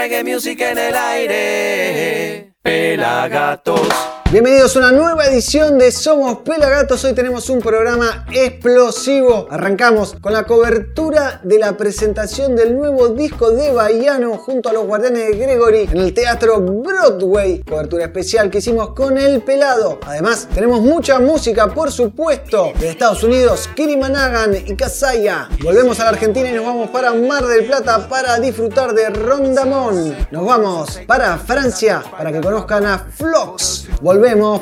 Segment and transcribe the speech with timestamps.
[0.00, 2.54] reggae music en el aire.
[2.62, 4.19] Pelagatos.
[4.32, 7.04] Bienvenidos a una nueva edición de Somos Pelagatos.
[7.04, 9.48] Hoy tenemos un programa explosivo.
[9.50, 14.86] Arrancamos con la cobertura de la presentación del nuevo disco de Baiano junto a los
[14.86, 17.64] Guardianes de Gregory en el Teatro Broadway.
[17.64, 19.98] Cobertura especial que hicimos con El Pelado.
[20.06, 25.48] Además, tenemos mucha música, por supuesto, de Estados Unidos, Kiri Managan y Kazaya.
[25.60, 30.16] Volvemos a la Argentina y nos vamos para Mar del Plata para disfrutar de Rondamón.
[30.30, 33.88] Nos vamos para Francia para que conozcan a Flox.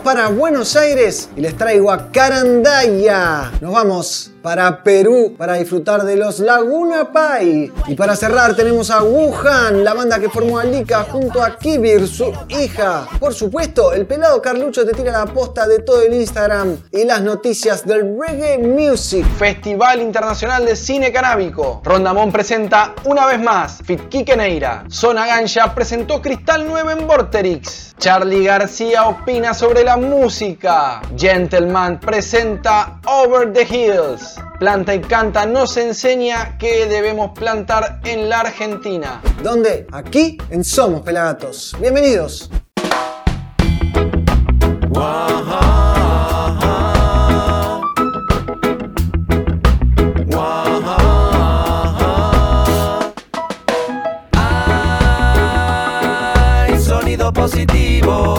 [0.04, 3.50] Para Buenos Aires y les traigo a Carandaya.
[3.60, 7.72] Nos vamos para Perú para disfrutar de los Laguna Pai.
[7.88, 12.06] Y para cerrar tenemos a Wuhan, la banda que formó a Lika junto a Kibir,
[12.06, 13.08] su hija.
[13.18, 17.20] Por supuesto, el pelado Carlucho te tira la posta de todo el Instagram y las
[17.22, 19.26] noticias del Reggae Music.
[19.38, 21.82] Festival Internacional de Cine Canábico.
[21.84, 24.02] Rondamón presenta una vez más Fit
[24.36, 24.84] Neira.
[24.88, 27.88] Zona Ganja presentó Cristal 9 en Vorterix.
[27.98, 31.01] Charlie García opina sobre la música.
[31.16, 34.37] Gentleman presenta Over the Hills.
[34.59, 39.21] Planta y Canta nos enseña qué debemos plantar en la Argentina.
[39.43, 39.87] ¿Dónde?
[39.93, 41.77] Aquí en Somos Pelagatos.
[41.80, 42.51] Bienvenidos.
[57.35, 58.37] Positivo.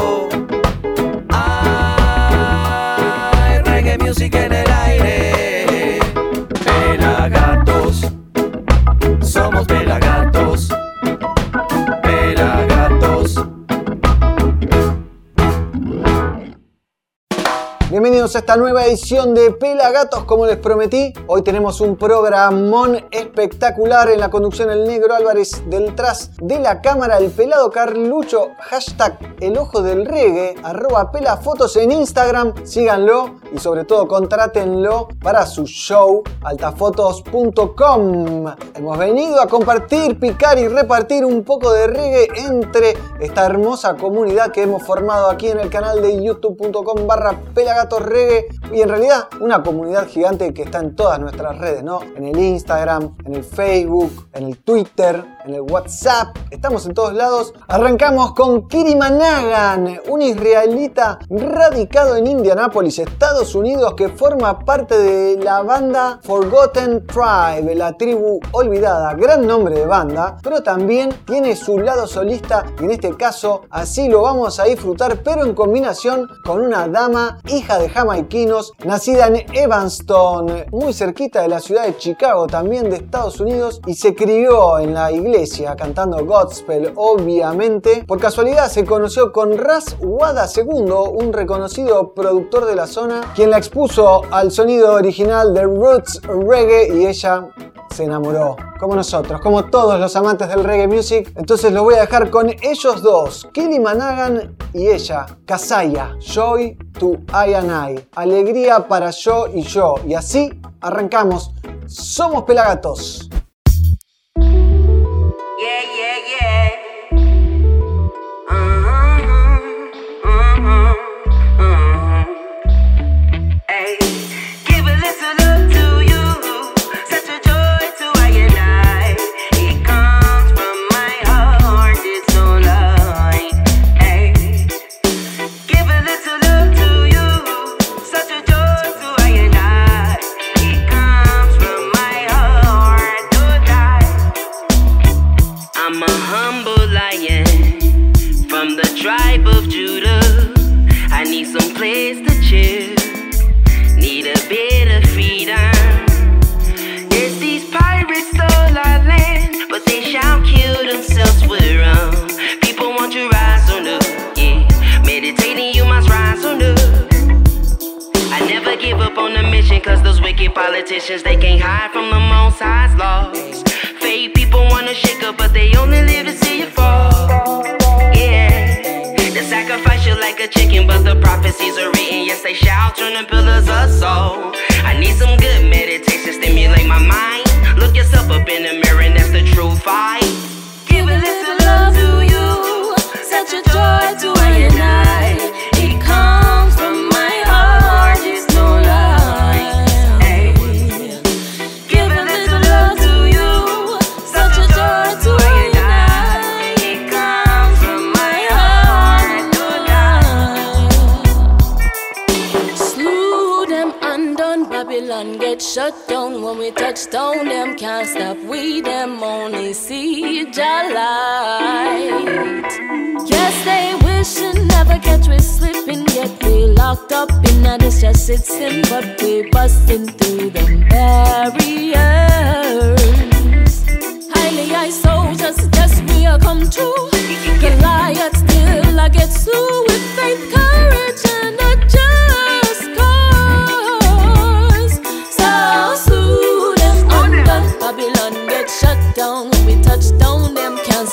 [17.89, 21.11] Bienvenidos a esta nueva edición de Pelagatos, como les prometí.
[21.25, 26.81] Hoy tenemos un programón espectacular en la conducción el negro Álvarez del tras de la
[26.81, 33.57] cámara, el pelado Carlucho, hashtag el ojo del reggae, arroba pelafotos en Instagram, síganlo y
[33.57, 38.53] sobre todo contrátenlo para su show altafotos.com.
[38.75, 44.51] Hemos venido a compartir, picar y repartir un poco de reggae entre esta hermosa comunidad
[44.51, 49.27] que hemos formado aquí en el canal de youtube.com barra pelagatos reggae y en realidad
[49.39, 52.01] una comunidad gigante que está en todas nuestras redes, ¿no?
[52.15, 57.13] En el Instagram, en el Facebook, en el Twitter, en el WhatsApp, estamos en todos
[57.13, 57.53] lados.
[57.67, 65.43] Arrancamos con Kiri Managan, un israelita radicado en Indianápolis, Estados Unidos, que forma parte de
[65.43, 71.79] la banda Forgotten Tribe, la tribu olvidada, gran nombre de banda, pero también tiene su
[71.79, 76.61] lado solista y en este caso así lo vamos a disfrutar, pero en combinación con
[76.61, 82.47] una dama, hija de jamaiquinos, nacida en Evanston, muy cerquita de la ciudad de Chicago,
[82.47, 88.03] también de Estados Unidos, y se crió en la iglesia cantando gospel, obviamente.
[88.07, 93.51] Por casualidad se conoció con Ras Wada II, un reconocido productor de la zona, quien
[93.51, 97.49] la expuso al sonido original de Roots Reggae y ella
[97.93, 101.31] se enamoró, como nosotros, como todos los amantes del reggae music.
[101.35, 107.17] Entonces lo voy a dejar con ellos dos, Kelly Managan y ella, Kazaya, Joy to
[107.33, 109.95] I I, alegría para yo y yo.
[110.07, 110.49] Y así
[110.81, 111.51] arrancamos.
[111.87, 113.29] Somos Pelagatos.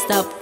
[0.06, 0.35] Stop.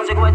[0.00, 0.30] Music.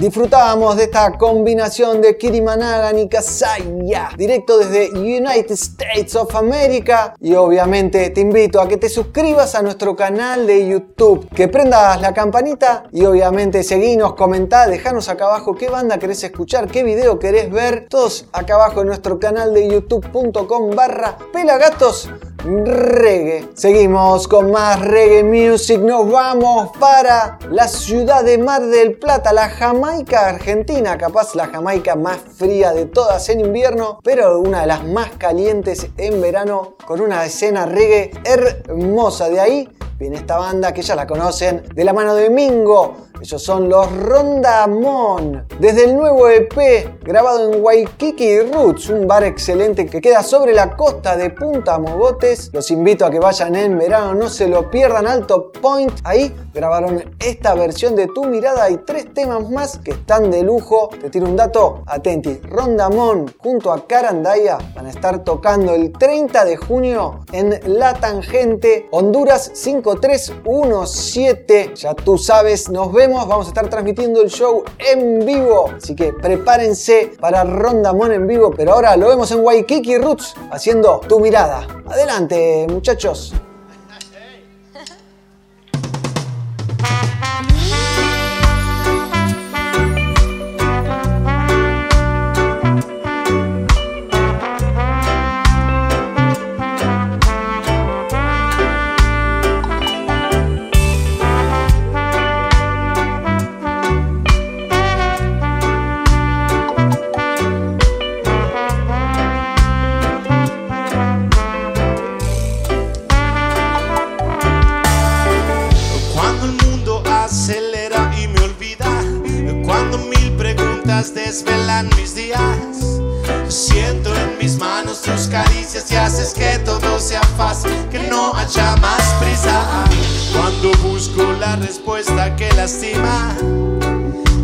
[0.00, 7.16] Disfrutábamos de esta combinación de Kirimanagan y Kasaya, directo desde United States of America.
[7.20, 12.00] Y obviamente te invito a que te suscribas a nuestro canal de YouTube, que prendas
[12.00, 17.18] la campanita y obviamente seguinos, comentá, dejanos acá abajo qué banda querés escuchar, qué video
[17.18, 17.88] querés ver.
[17.90, 22.08] Todos acá abajo en nuestro canal de youtube.com barra pelagatos
[22.44, 23.48] reggae.
[23.54, 25.80] Seguimos con más reggae music.
[25.80, 30.96] Nos vamos para la ciudad de Mar del Plata, la Jamaica Argentina.
[30.96, 35.88] Capaz la Jamaica más fría de todas en invierno, pero una de las más calientes
[35.96, 39.28] en verano, con una escena reggae hermosa.
[39.28, 39.68] De ahí
[39.98, 43.08] viene esta banda que ya la conocen, de la mano de Mingo.
[43.20, 45.44] Ellos son los Rondamón.
[45.58, 50.76] Desde el nuevo EP grabado en Waikiki Roots, un bar excelente que queda sobre la
[50.76, 52.50] costa de Punta Mogotes.
[52.52, 55.08] Los invito a que vayan en verano, no se lo pierdan.
[55.08, 55.92] Alto Point.
[56.04, 60.88] Ahí grabaron esta versión de Tu Mirada y tres temas más que están de lujo.
[61.00, 62.40] Te tiro un dato, atenti.
[62.44, 68.86] Rondamón junto a Carandaya van a estar tocando el 30 de junio en La Tangente,
[68.92, 69.50] Honduras
[69.96, 71.74] 5317.
[71.74, 73.26] Ya tú sabes, nos vemos.
[73.26, 75.70] Vamos a estar transmitiendo el show en vivo.
[75.76, 78.52] Así que prepárense para Rondamón en vivo.
[78.56, 81.66] Pero ahora lo vemos en Waikiki Roots haciendo tu mirada.
[81.86, 83.34] Adelante, muchachos.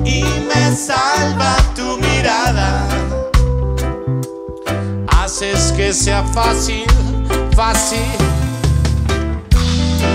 [0.02, 2.88] Y me salva tu mirada,
[5.08, 6.86] haces que sea fácil,
[7.54, 7.98] fácil.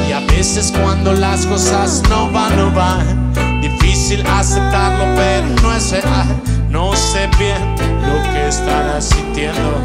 [0.07, 5.91] Y a veces cuando las cosas no van, no van Difícil aceptarlo, pero no es
[5.91, 6.41] real.
[6.67, 9.83] No sé bien lo que estarás sintiendo,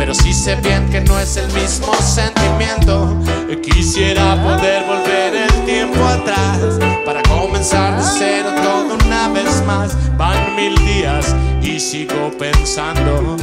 [0.00, 3.14] pero sí sé bien que no es el mismo sentimiento.
[3.62, 9.94] Quisiera poder volver el tiempo atrás para comenzar de cero todo una vez más.
[10.16, 13.36] Van mil días y sigo pensando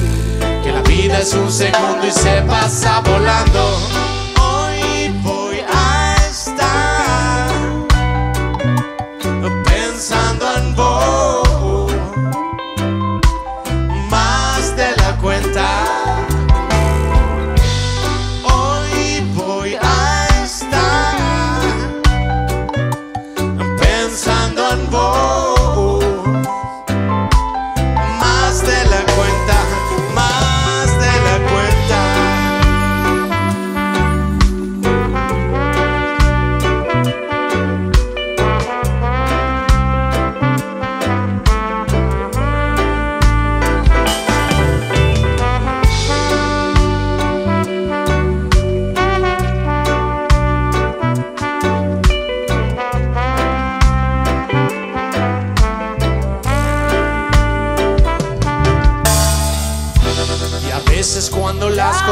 [0.63, 4.06] que la vida es un segundo y se pasa volando.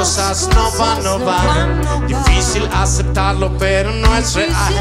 [0.05, 2.07] Cosas no van, no van.
[2.07, 4.73] Difícil aceptarlo, pero no es real.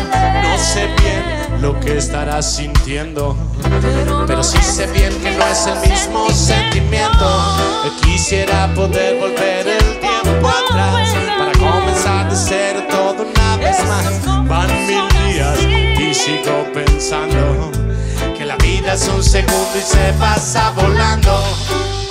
[0.42, 3.34] No sé bien lo que estarás sintiendo.
[4.26, 7.26] Pero sí sé bien que no es el mismo sentimiento.
[8.02, 14.46] Quisiera poder volver el tiempo atrás para comenzar de cero todo una vez más.
[14.46, 15.58] Van mil días
[16.00, 17.72] y sigo pensando
[18.36, 22.03] que la vida es un segundo y se pasa volando.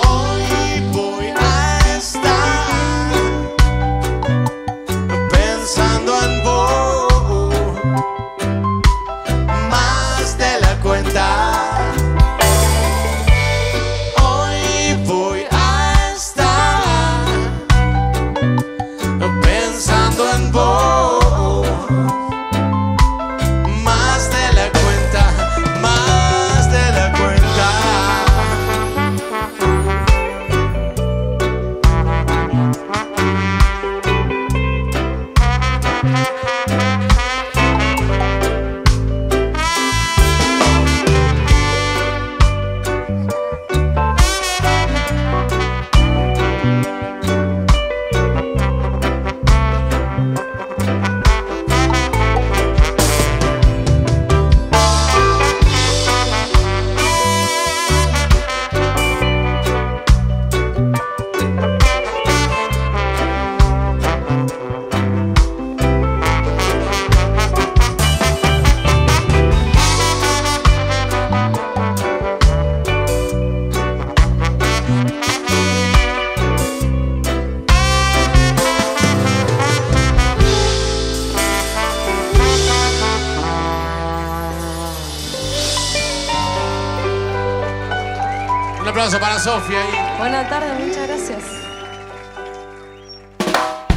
[89.04, 90.16] Aplauso para Sofía.
[90.18, 91.42] Buenas tardes, muchas gracias.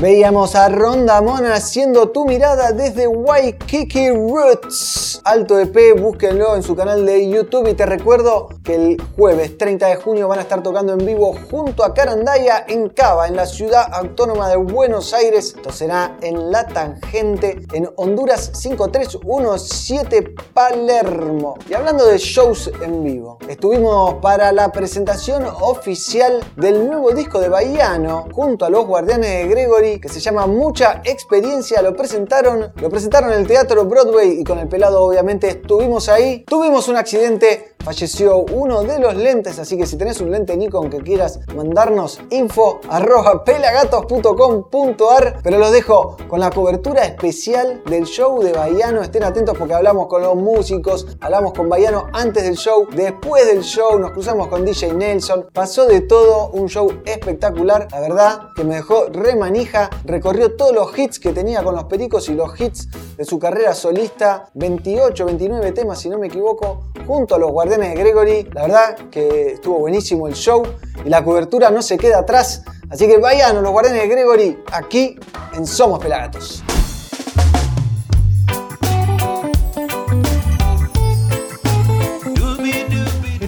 [0.02, 5.22] Veíamos a Ronda Mona haciendo tu mirada desde Waikiki Roots.
[5.24, 9.88] Alto EP, búsquenlo en su canal de YouTube y te recuerdo que el jueves 30
[9.88, 13.46] de junio van a estar tocando en vivo junto a Carandaya en Cava, en la
[13.46, 15.54] ciudad autónoma de Buenos Aires.
[15.56, 21.56] Esto será en La Tangente, en Honduras 5317 Palermo.
[21.70, 27.48] Y hablando de shows en vivo, estuvimos para la presentación oficial del nuevo disco de
[27.48, 31.82] Bahiano junto a los Guardianes de Gregory que se llama Mucha Experiencia.
[31.82, 36.44] Lo presentaron, lo presentaron en el Teatro Broadway y con el pelado obviamente estuvimos ahí.
[36.46, 40.90] Tuvimos un accidente, falleció uno de los lentes, así que si tenés un lente Nikon
[40.90, 48.42] que quieras mandarnos info arroba pelagatos.com.ar, pero los dejo con la cobertura especial del show
[48.42, 49.04] de Bahiano.
[49.04, 53.62] Estén atentos porque hablamos con los músicos, hablamos con Bahiano antes del show, después del
[53.62, 55.50] show, nos cruzamos con DJ Nelson.
[55.54, 59.92] Pasó de todo, un show espectacular, la verdad que me dejó remanija.
[60.04, 62.88] Recorrió todos los hits que tenía con los pericos y los hits
[63.18, 67.90] de su carrera solista, 28, 29 temas si no me equivoco, junto a los Guardianes
[67.90, 68.47] de Gregory.
[68.54, 70.64] La verdad que estuvo buenísimo el show
[71.06, 72.64] y la cobertura no se queda atrás.
[72.90, 75.20] Así que vayan los Guardianes de Gregory aquí
[75.54, 76.64] en Somos Pelagatos.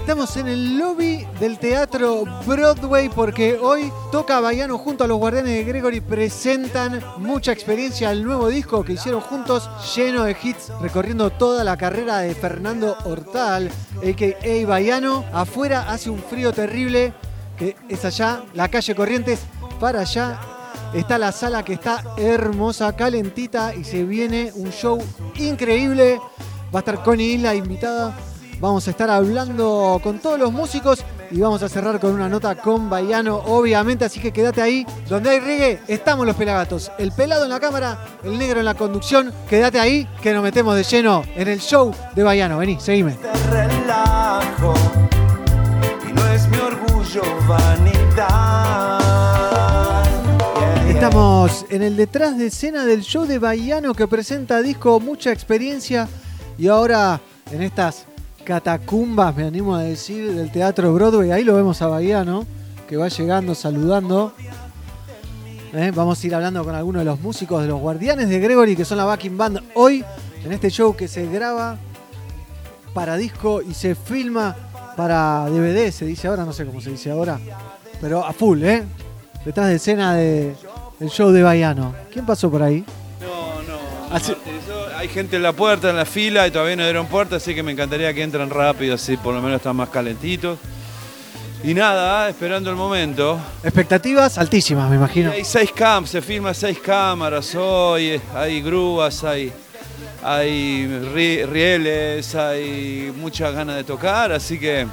[0.09, 5.53] Estamos en el lobby del teatro Broadway porque hoy toca Baiano junto a los Guardianes
[5.53, 6.01] de Gregory.
[6.01, 11.77] Presentan mucha experiencia al nuevo disco que hicieron juntos, lleno de hits, recorriendo toda la
[11.77, 14.65] carrera de Fernando Hortal, a.k.a.
[14.65, 15.25] Baiano.
[15.31, 17.13] Afuera hace un frío terrible,
[17.55, 19.41] que es allá, la calle Corrientes,
[19.79, 20.39] para allá.
[20.91, 24.97] Está la sala que está hermosa, calentita y se viene un show
[25.35, 26.19] increíble.
[26.73, 28.17] Va a estar Connie Isla invitada.
[28.59, 32.55] Vamos a estar hablando con todos los músicos y vamos a cerrar con una nota
[32.55, 34.03] con Baiano, obviamente.
[34.03, 34.85] Así que quédate ahí.
[35.07, 36.91] Donde hay reggae, estamos los pelagatos.
[36.97, 39.31] El pelado en la cámara, el negro en la conducción.
[39.49, 42.57] Quédate ahí, que nos metemos de lleno en el show de Baiano.
[42.57, 43.13] Vení, seguime.
[43.13, 44.73] Te relajo
[46.09, 48.99] y no es mi orgullo vanidad.
[50.57, 50.93] Yeah, yeah.
[50.95, 56.09] Estamos en el detrás de escena del show de Baiano que presenta disco Mucha Experiencia
[56.57, 58.05] y ahora en estas
[58.53, 61.29] catacumbas, me animo a decir, del Teatro Broadway.
[61.31, 62.47] Ahí lo vemos a Baiano
[62.87, 64.33] que va llegando, saludando.
[65.71, 68.75] Eh, Vamos a ir hablando con algunos de los músicos de los Guardianes de Gregory
[68.75, 70.03] que son la backing band hoy
[70.43, 71.77] en este show que se graba
[72.95, 74.55] para disco y se filma
[74.97, 77.39] para DVD, se dice ahora, no sé cómo se dice ahora,
[78.01, 78.83] pero a full, ¿eh?
[79.45, 80.55] Detrás de escena de,
[80.99, 81.93] del show de Baiano.
[82.11, 82.83] ¿Quién pasó por ahí?
[83.21, 84.15] No, no.
[84.15, 84.33] Así-
[84.67, 87.55] yo- hay gente en la puerta, en la fila y todavía no dieron puerta, así
[87.55, 90.59] que me encantaría que entren rápido, así por lo menos están más calentitos.
[91.63, 93.39] Y nada, esperando el momento.
[93.63, 95.31] Expectativas altísimas, me imagino.
[95.31, 99.53] Hay seis camps, se filma seis cámaras hoy, hay grúas, hay,
[100.21, 104.85] hay ri- rieles, hay muchas ganas de tocar, así que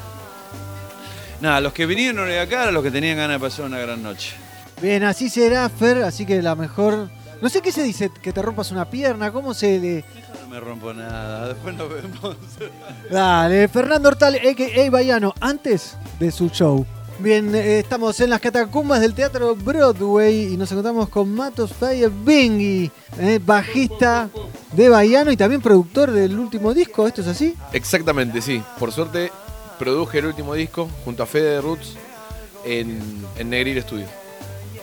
[1.41, 4.01] nada, los que vinieron de acá eran los que tenían ganas de pasar una gran
[4.01, 4.35] noche.
[4.81, 7.11] Bien, así será, Fer, así que la mejor...
[7.41, 10.05] No sé qué se dice, que te rompas una pierna, ¿cómo se le...?
[10.43, 12.37] No me rompo nada, después nos vemos.
[13.11, 14.91] Dale, Fernando Hortal, a.k.a.
[14.91, 16.87] Baiano, antes de su show.
[17.19, 22.11] Bien, eh, estamos en las catacumbas del Teatro Broadway y nos encontramos con Matos Fire
[22.11, 24.29] Bingui, eh, bajista
[24.73, 27.55] de Baiano y también productor del último disco, ¿esto es así?
[27.73, 28.63] Exactamente, sí.
[28.79, 29.33] Por suerte
[29.79, 31.97] produje el último disco junto a Fede de Roots
[32.65, 33.01] en,
[33.39, 34.07] en Negril Studio.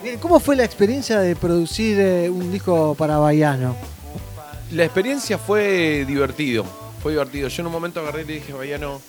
[0.04, 3.74] Bien, ¿cómo fue la experiencia de producir eh, un disco para Baiano?
[4.72, 6.66] La experiencia fue divertido,
[7.02, 7.48] fue divertido.
[7.48, 9.00] Yo en un momento agarré y le dije, Bayano,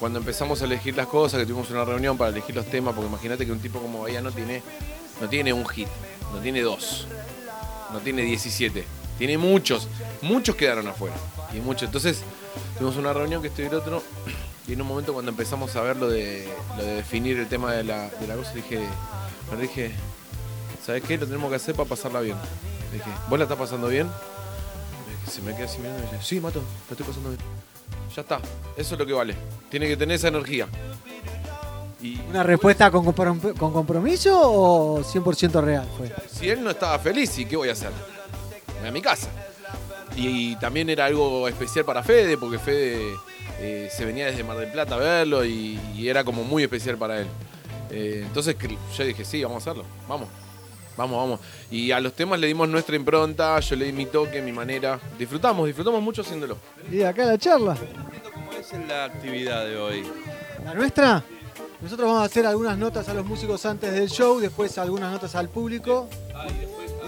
[0.00, 3.08] cuando empezamos a elegir las cosas, que tuvimos una reunión para elegir los temas, porque
[3.08, 4.64] imagínate que un tipo como Bayano tiene,
[5.20, 5.86] no tiene un hit,
[6.32, 7.06] no tiene dos,
[7.92, 8.84] no tiene 17,
[9.18, 9.86] tiene muchos,
[10.22, 11.14] muchos quedaron afuera.
[11.54, 11.84] Y muchos.
[11.84, 12.22] Entonces,
[12.78, 14.02] tuvimos una reunión que estoy el otro,
[14.66, 17.84] y en un momento cuando empezamos a ver lo de, de definir el tema de
[17.84, 18.80] la, de la cosa, dije,
[19.56, 19.92] le dije,
[20.84, 21.16] ¿sabes qué?
[21.18, 22.36] Lo tenemos que hacer para pasarla bien.
[22.90, 24.08] Le dije, ¿vos la estás pasando bien?
[25.30, 27.40] Se me queda así mirando y me dice, sí, Mato, lo estoy pasando bien.
[28.14, 28.40] Ya está,
[28.76, 29.34] eso es lo que vale.
[29.70, 30.66] Tiene que tener esa energía.
[32.02, 36.12] Y ¿Una respuesta con, comprom- con compromiso o 100% real fue?
[36.28, 37.90] si él no estaba feliz, ¿y qué voy a hacer?
[38.80, 39.28] Voy a mi casa.
[40.16, 43.14] Y, también era algo especial para Fede, porque Fede
[43.60, 46.98] eh, se venía desde Mar del Plata a verlo y, y era como muy especial
[46.98, 47.28] para él.
[47.90, 48.56] Eh, entonces
[48.98, 50.28] yo dije, sí, vamos a hacerlo, vamos.
[50.96, 51.40] Vamos, vamos.
[51.70, 54.98] Y a los temas le dimos nuestra impronta, yo le di mi toque, mi manera.
[55.18, 56.56] Disfrutamos, disfrutamos mucho haciéndolo.
[56.90, 57.76] Y acá la charla.
[58.32, 60.04] ¿Cómo es la actividad de hoy?
[60.64, 61.24] ¿La nuestra?
[61.80, 65.34] Nosotros vamos a hacer algunas notas a los músicos antes del show, después algunas notas
[65.34, 66.08] al público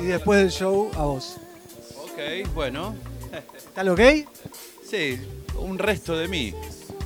[0.00, 1.36] y después del show a vos.
[2.02, 2.96] Ok, bueno.
[3.56, 4.00] ¿Está ok?
[4.84, 5.20] Sí,
[5.58, 6.52] un resto de mí.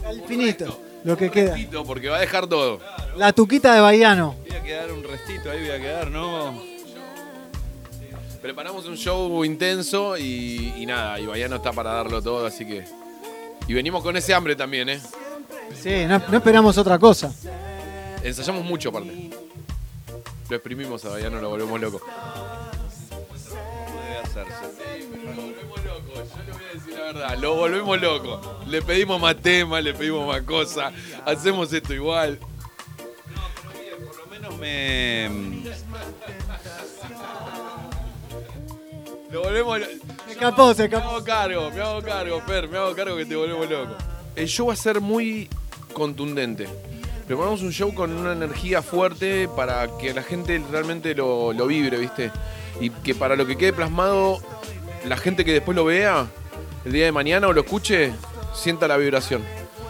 [0.06, 1.54] Al finito, lo que queda.
[1.54, 2.80] Tito, Porque va a dejar todo.
[3.16, 4.36] La tuquita de Baiano.
[4.46, 6.67] Voy a quedar un restito ahí, voy a quedar, ¿no?
[8.40, 12.84] Preparamos un show intenso y, y nada, y Baiano está para darlo todo, así que.
[13.66, 15.00] Y venimos con ese hambre también, ¿eh?
[15.74, 17.32] Sí, no, no esperamos otra cosa.
[18.22, 19.30] Ensayamos mucho aparte.
[20.48, 22.00] Lo exprimimos a Baiano, lo volvemos loco.
[24.04, 24.64] Debe hacerse.
[25.24, 28.60] Lo volvemos loco, yo le voy a decir la verdad, lo volvemos loco.
[28.66, 30.94] Le pedimos más temas, le pedimos más cosas,
[31.26, 32.38] hacemos esto igual.
[34.06, 35.28] Por lo menos me.
[39.30, 39.92] Lo volvemos loco.
[40.26, 41.10] Se escapó, se Me escapó.
[41.10, 43.94] hago cargo, me hago cargo, Fer, me hago cargo que te volvemos loco.
[44.34, 45.48] El show va a ser muy
[45.92, 46.68] contundente.
[47.26, 51.98] Preparamos un show con una energía fuerte para que la gente realmente lo, lo vibre,
[51.98, 52.30] ¿viste?
[52.80, 54.38] Y que para lo que quede plasmado,
[55.06, 56.26] la gente que después lo vea
[56.86, 58.12] el día de mañana o lo escuche,
[58.54, 59.42] sienta la vibración.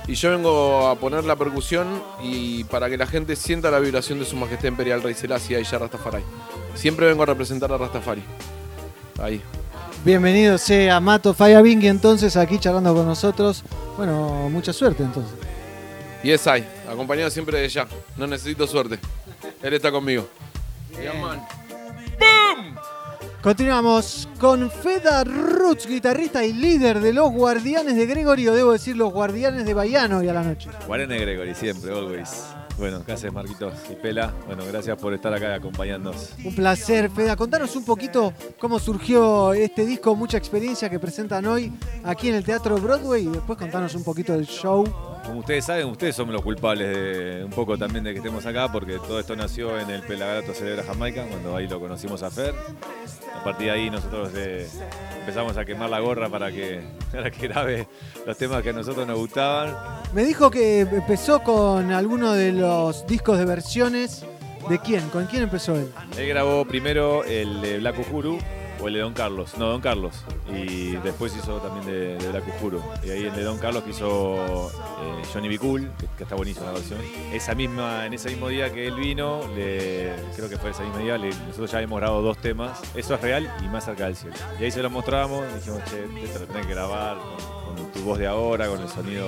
[0.08, 4.18] Y yo vengo a poner la percusión y para que la gente sienta la vibración
[4.18, 6.24] de su majestad imperial Rey Selassie y ya Rastafari.
[6.74, 8.22] Siempre vengo a representar a Rastafari.
[9.18, 9.42] Ahí.
[10.04, 13.64] Bienvenido sea Mato Fire Bingy entonces aquí charlando con nosotros.
[13.96, 15.34] Bueno, mucha suerte entonces.
[16.22, 17.86] Y es ahí, acompañado siempre de ella.
[18.16, 18.98] No necesito suerte.
[19.62, 20.28] Él está conmigo.
[23.42, 29.12] Continuamos con Feda Roots, guitarrista y líder de los Guardianes de Gregorio, debo decir los
[29.12, 30.68] Guardianes de Bayano y a la noche.
[30.86, 32.46] Guarene Gregory, siempre, always.
[32.78, 34.32] Bueno, ¿qué haces, Marquitos y Pela?
[34.46, 36.30] Bueno, gracias por estar acá acompañándonos.
[36.44, 37.34] Un placer, Feda.
[37.34, 41.72] Contanos un poquito cómo surgió este disco, mucha experiencia que presentan hoy
[42.04, 44.84] aquí en el Teatro Broadway y después contanos un poquito del show.
[45.28, 48.72] Como ustedes saben, ustedes son los culpables de un poco también de que estemos acá,
[48.72, 52.54] porque todo esto nació en el Pelagato Celebra Jamaica, cuando ahí lo conocimos a Fer.
[53.34, 54.66] A partir de ahí nosotros eh,
[55.20, 56.80] empezamos a quemar la gorra para que,
[57.12, 57.86] para que grabe
[58.26, 59.76] los temas que a nosotros nos gustaban.
[60.14, 64.24] Me dijo que empezó con alguno de los discos de versiones.
[64.70, 65.10] ¿De quién?
[65.10, 65.92] ¿Con quién empezó él?
[66.16, 68.38] Él grabó primero el de Black Uhuru
[68.80, 69.56] o el de Don Carlos.
[69.58, 70.24] No, Don Carlos.
[70.48, 72.82] Y después hizo también de, de Black Uhuru.
[73.04, 74.70] Y ahí el de Don Carlos que hizo
[75.02, 75.58] eh, Johnny B.
[75.58, 77.00] Cool, que, está buenísima la versión.
[77.32, 81.18] Esa misma, en ese mismo día que él vino, creo que fue ese mismo día,
[81.18, 82.80] nosotros ya habíamos grabado dos temas.
[82.94, 84.36] Eso es real y más cerca del cielo.
[84.58, 88.00] Y ahí se lo mostramos y dijimos, che, esto lo tenés que grabar con, tu
[88.02, 89.26] voz de ahora, con el sonido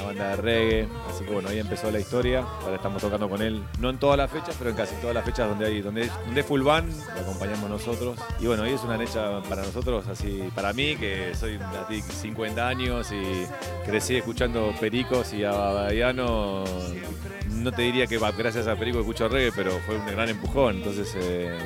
[0.00, 0.88] una banda de reggae.
[1.08, 2.44] Así que bueno, ahí empezó la historia.
[2.62, 5.24] Ahora estamos tocando con él, no en todas las fechas, pero en casi todas las
[5.24, 8.18] fechas donde hay, donde, donde full band, lo acompañamos nosotros.
[8.40, 11.58] Y bueno, ahí es una fecha para nosotros, así, para mí, que soy
[11.88, 13.46] de 50 años y
[13.84, 16.64] crecí escuchando Pericos y a Baiano.
[17.50, 20.76] No te diría que gracias a Perico escucho reggae, pero fue un gran empujón.
[20.76, 21.56] Entonces, eh,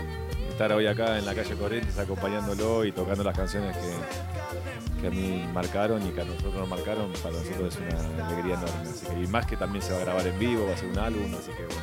[0.55, 5.11] estar hoy acá en la calle Corrientes acompañándolo y tocando las canciones que, que a
[5.11, 9.25] mí marcaron y que a nosotros nos marcaron, para nosotros es una alegría enorme.
[9.25, 11.25] Y más que también se va a grabar en vivo, va a ser un álbum,
[11.37, 11.83] así que bueno,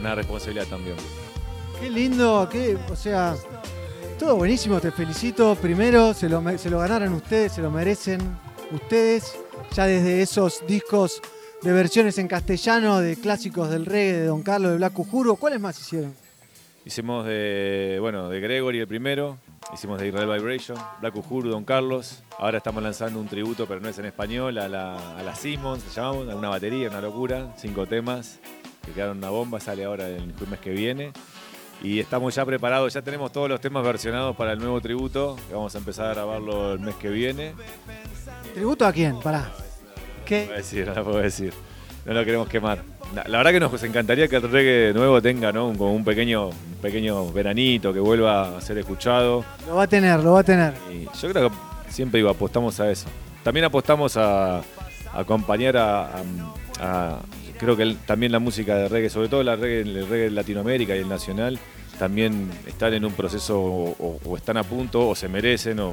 [0.00, 0.96] una responsabilidad también.
[1.78, 3.36] Qué lindo, qué, o sea,
[4.18, 5.54] todo buenísimo, te felicito.
[5.56, 8.22] Primero, se lo, se lo ganaron ustedes, se lo merecen
[8.70, 9.34] ustedes.
[9.74, 11.20] Ya desde esos discos
[11.60, 15.60] de versiones en castellano de clásicos del reggae de Don Carlos de Black Juro, ¿cuáles
[15.60, 16.21] más hicieron?
[16.84, 19.38] Hicimos de, bueno, de Gregory el primero,
[19.72, 22.24] hicimos de Israel Vibration, Black Uhuru, Don Carlos.
[22.38, 25.84] Ahora estamos lanzando un tributo, pero no es en español, a la, a la Simmons,
[25.84, 28.40] se llamamos, a una batería, una locura, cinco temas,
[28.84, 31.12] que quedaron una bomba, sale ahora el mes que viene.
[31.84, 35.54] Y estamos ya preparados, ya tenemos todos los temas versionados para el nuevo tributo, que
[35.54, 37.54] vamos a empezar a grabarlo el mes que viene.
[38.54, 39.20] ¿Tributo a quién?
[39.20, 39.52] Pará.
[39.52, 40.44] No ¿Qué?
[40.46, 41.54] puedo decir, no lo puedo decir.
[42.04, 42.82] No lo queremos quemar.
[43.14, 45.68] La, verdad que nos encantaría que el reggae nuevo tenga, ¿no?
[45.68, 49.44] Un- Como un pequeño, un pequeño veranito, que vuelva a ser escuchado.
[49.66, 50.72] Lo va a tener, lo va a tener.
[50.90, 51.56] Y yo creo que
[51.92, 53.06] siempre digo, apostamos a eso.
[53.44, 54.62] También apostamos a, a
[55.14, 56.22] acompañar a, a-
[56.80, 57.18] a-
[57.58, 60.30] creo que el- también la música de reggae, sobre todo la reggae, el reggae de
[60.30, 61.58] Latinoamérica y el nacional,
[61.98, 65.92] también están en un proceso o, o- o están a punto o se merecen o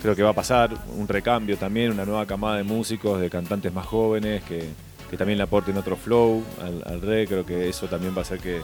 [0.00, 3.72] creo que va a pasar un recambio también, una nueva camada de músicos, de cantantes
[3.72, 4.70] más jóvenes que,
[5.16, 8.38] que también le aporten otro flow al, al creo que eso también va a hacer
[8.38, 8.60] que,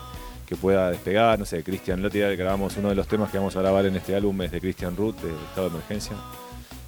[0.46, 3.60] que pueda despegar, no sé, Cristian Lotti, grabamos uno de los temas que vamos a
[3.62, 6.16] grabar en este álbum es de Christian Ruth, de Estado de Emergencia.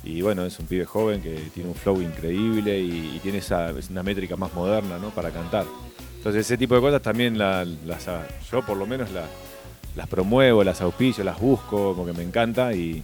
[0.02, 3.88] Y bueno, es un pibe joven que tiene un flow increíble y, tiene esa, es
[3.88, 5.08] una métrica más moderna ¿no?
[5.08, 5.64] para cantar.
[6.18, 8.06] Entonces ese tipo de cosas también la- las,
[8.50, 9.26] yo por lo menos la-
[9.96, 13.02] las promuevo, las auspicio, las busco, porque me encanta y,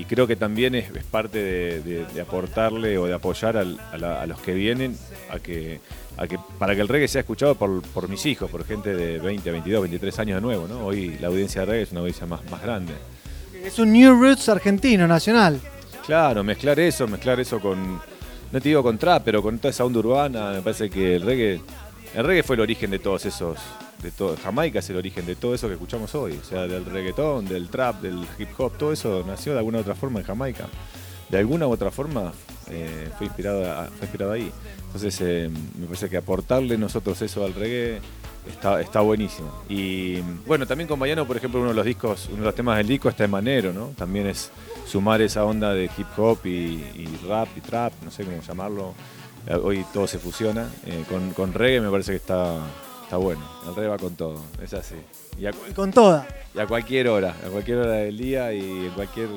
[0.00, 3.78] y creo que también es, es parte de, de- de aportarle o de apoyar al-
[3.92, 4.96] a, la- a los que vienen
[5.30, 5.80] a que,
[6.16, 9.18] a que, para que el reggae sea escuchado por, por mis hijos, por gente de
[9.18, 10.66] 20, 22, 23 años de nuevo.
[10.68, 10.86] ¿no?
[10.86, 12.92] Hoy la audiencia de reggae es una audiencia más, más grande.
[13.64, 15.60] Es un New Roots argentino, nacional.
[16.06, 19.84] Claro, mezclar eso, mezclar eso con, no te digo con trap, pero con toda esa
[19.84, 21.60] onda urbana, me parece que el reggae,
[22.14, 23.58] el reggae fue el origen de todos esos,
[24.02, 26.84] de todo, Jamaica es el origen de todo eso que escuchamos hoy, o sea, del
[26.84, 30.26] reggaetón, del trap, del hip hop, todo eso nació de alguna u otra forma en
[30.26, 30.66] Jamaica.
[31.28, 32.32] De alguna u otra forma
[32.68, 34.50] eh, fue, inspirado a- fue inspirado ahí.
[34.86, 38.00] Entonces eh, me parece que aportarle nosotros eso al reggae
[38.48, 39.62] está, está buenísimo.
[39.68, 42.78] Y bueno, también con Bayano, por ejemplo, uno de los discos, uno de los temas
[42.78, 43.92] del disco está en Manero, ¿no?
[43.96, 44.50] También es
[44.88, 48.94] sumar esa onda de hip hop y, y rap y trap, no sé cómo llamarlo.
[49.46, 50.68] Eh, Hoy todo se fusiona.
[50.86, 52.58] Eh, con, con reggae me parece que está,
[53.02, 53.42] está bueno.
[53.66, 54.96] El reggae va con todo, es así.
[55.38, 56.26] Y a, con toda.
[56.54, 59.28] y a cualquier hora, a cualquier hora del día y en cualquier.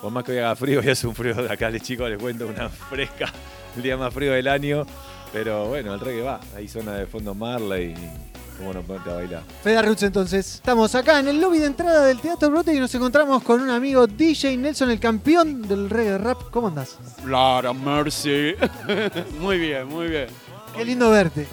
[0.00, 2.18] Por más que hoy haga frío, hoy hace un frío de acá les chicos, les
[2.18, 3.32] cuento una fresca,
[3.76, 4.84] el día más frío del año.
[5.32, 6.40] Pero bueno, el reggae va.
[6.56, 8.31] Ahí suena de fondo Marley y
[8.62, 9.42] cómo no ponerte a bailar.
[9.62, 10.54] Feda Roots entonces.
[10.54, 13.70] Estamos acá en el lobby de entrada del Teatro Brote y nos encontramos con un
[13.70, 16.50] amigo DJ Nelson, el campeón del reggae rap.
[16.50, 16.98] ¿Cómo andás?
[17.26, 18.54] Lara Mercy.
[19.40, 20.28] muy bien, muy bien.
[20.76, 21.46] Qué lindo verte.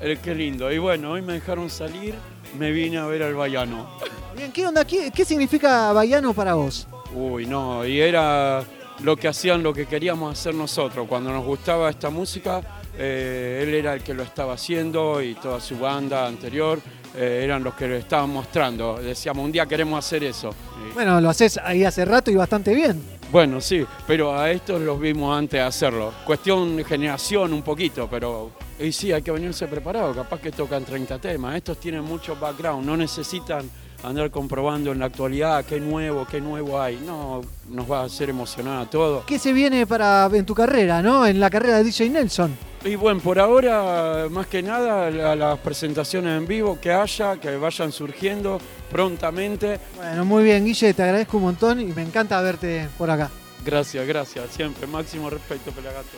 [0.00, 0.72] Eh, qué lindo.
[0.72, 2.14] Y bueno, hoy me dejaron salir,
[2.58, 3.88] me vine a ver al Bayano.
[4.34, 4.84] Bien, ¿qué onda?
[4.84, 6.86] ¿Qué, qué significa Bayano para vos?
[7.14, 8.64] Uy, no, y era
[9.02, 11.06] lo que hacían, lo que queríamos hacer nosotros.
[11.06, 12.62] Cuando nos gustaba esta música,
[12.98, 16.80] eh, él era el que lo estaba haciendo y toda su banda anterior
[17.14, 18.98] eh, eran los que lo estaban mostrando.
[19.02, 20.54] Decíamos, un día queremos hacer eso.
[20.94, 23.02] Bueno, lo haces ahí hace rato y bastante bien.
[23.32, 26.12] bueno, sí, pero a estos los vimos antes de hacerlo.
[26.24, 30.14] Cuestión de generación un poquito, pero y sí, hay que venirse preparado.
[30.14, 31.56] Capaz que tocan 30 temas.
[31.56, 33.68] Estos tienen mucho background, no necesitan
[34.08, 36.96] andar comprobando en la actualidad qué nuevo, qué nuevo hay.
[37.04, 39.24] No, nos va a hacer emocionar a todos.
[39.24, 41.26] ¿Qué se viene para en tu carrera, no?
[41.26, 42.56] En la carrera de DJ Nelson.
[42.84, 47.56] Y bueno, por ahora, más que nada, la- las presentaciones en vivo que haya, que
[47.56, 48.60] vayan surgiendo
[48.92, 49.80] prontamente.
[49.96, 53.28] Bueno, muy bien, Guille, te agradezco un montón y me encanta verte por acá.
[53.64, 54.50] Gracias, gracias.
[54.50, 56.16] Siempre, máximo respeto, Pelagato.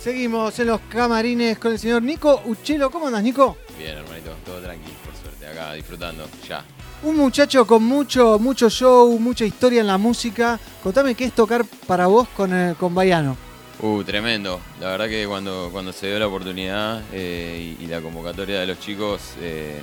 [0.00, 2.88] Seguimos en los camarines con el señor Nico Uchelo.
[2.90, 3.56] ¿Cómo andas, Nico?
[3.76, 6.64] Bien, hermanito, todo tranquilo, por suerte, acá disfrutando, ya.
[7.02, 10.58] Un muchacho con mucho, mucho show, mucha historia en la música.
[10.82, 13.36] Contame qué es tocar para vos con, eh, con Baiano.
[13.80, 14.60] Uh, tremendo.
[14.80, 18.80] La verdad que cuando, cuando se dio la oportunidad eh, y, la convocatoria de los
[18.80, 19.80] chicos eh,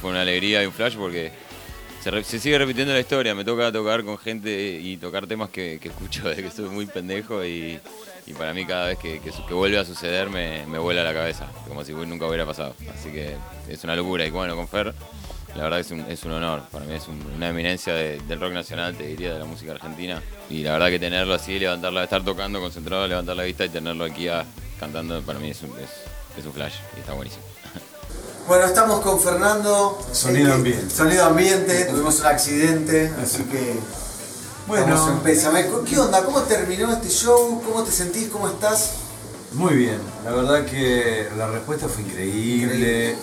[0.00, 1.32] fue, una alegría y un flash porque
[2.00, 3.34] se, sigue repitiendo la historia.
[3.34, 7.44] Me toca tocar con gente y tocar temas que, escucho desde que soy muy pendejo
[7.44, 7.80] y,
[8.38, 11.48] para mí cada vez que, que que vuelve a suceder me, me vuela la cabeza,
[11.66, 12.76] como si nunca hubiera pasado.
[12.94, 13.34] Así que
[13.68, 14.24] es una locura.
[14.24, 14.94] Y bueno, con Fer,
[15.56, 16.62] la verdad que es un, es un honor.
[16.70, 19.72] Para mí es un- una eminencia de- del rock nacional, te diría, de la música
[19.72, 20.22] argentina.
[20.48, 24.04] Y la verdad que tenerlo así, levantarla, estar tocando concentrado, levantar la vista y tenerlo
[24.04, 24.44] aquí ah,
[24.78, 27.42] cantando, para mí es un, es, es un flash y está buenísimo.
[28.48, 29.96] Bueno, estamos con Fernando.
[30.12, 30.90] Sonido Eh, ambiente.
[30.92, 33.76] Sonido ambiente, tuvimos un accidente, así que.
[34.66, 34.86] Bueno.
[34.86, 35.66] Bueno, empezame.
[35.88, 36.24] ¿Qué onda?
[36.24, 37.62] ¿Cómo terminó este show?
[37.64, 38.28] ¿Cómo te sentís?
[38.28, 38.92] ¿Cómo estás?
[39.52, 43.14] Muy bien, la verdad que la respuesta fue increíble.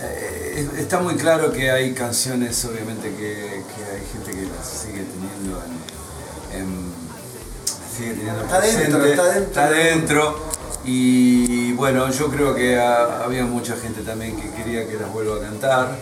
[0.00, 5.04] Eh, está muy claro que hay canciones, obviamente, que, que hay gente que las sigue
[5.04, 5.60] teniendo
[6.52, 6.60] en.
[6.60, 6.92] en-
[7.66, 9.42] las sigue teniendo Está dentro, está dentro.
[9.42, 10.48] está dentro.
[10.84, 15.36] Y bueno, yo creo que ha- había mucha gente también que quería que las vuelva
[15.36, 15.96] a cantar.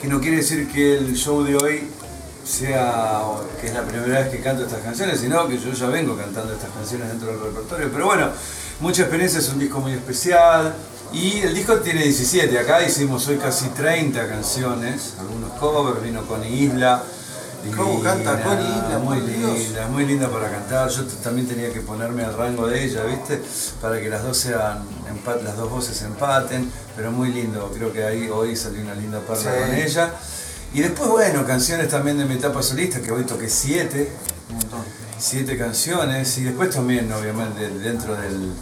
[0.00, 1.88] Que no quiere decir que el show de hoy
[2.44, 3.22] sea
[3.60, 6.54] que es la primera vez que canto estas canciones, sino que yo ya vengo cantando
[6.54, 7.90] estas canciones dentro del repertorio.
[7.92, 8.30] Pero bueno,
[8.80, 10.74] mucha experiencia, es un disco muy especial.
[11.12, 16.44] Y el disco tiene 17, acá hicimos hoy casi 30 canciones, algunos covers, vino con
[16.44, 17.02] Isla.
[17.76, 20.88] ¿Cómo canta Connie Isla, Muy linda, muy linda para cantar.
[20.88, 23.42] Yo también tenía que ponerme al rango de ella, ¿viste?
[23.82, 24.78] Para que las dos sean
[25.12, 27.70] empa- las dos voces empaten, pero muy lindo.
[27.74, 29.60] Creo que ahí hoy salió una linda perla Sí.
[29.60, 30.14] con ella.
[30.72, 34.10] Y después, bueno, canciones también de mi etapa solista, que hoy toqué siete.
[35.18, 36.38] Siete canciones.
[36.38, 38.52] Y después también, obviamente, dentro del,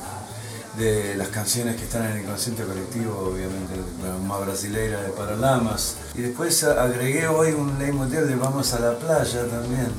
[0.79, 5.97] de las canciones que están en el inconsciente colectivo, obviamente, bueno, más brasileira de Paralamas.
[6.15, 9.93] Y después agregué hoy un leitmotiv de Vamos a la playa también.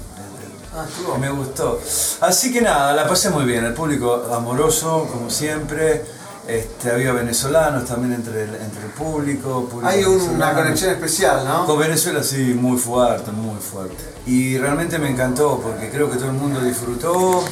[0.75, 0.85] Ah,
[1.19, 1.79] me gustó.
[2.21, 3.65] Así que nada, la pasé muy bien.
[3.65, 6.19] El público amoroso, como siempre.
[6.47, 9.65] Este, había venezolanos también entre el, entre el público.
[9.65, 11.67] público Hay una conexión especial, ¿no?
[11.67, 14.03] Con Venezuela sí, muy fuerte, muy fuerte.
[14.25, 17.43] Y realmente me encantó porque creo que todo el mundo disfrutó.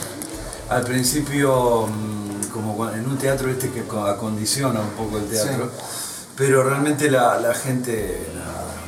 [0.70, 2.17] Al principio, mm,
[2.54, 5.72] como en un teatro este que co- acondiciona un poco el teatro,
[6.36, 8.26] pero realmente la, la gente,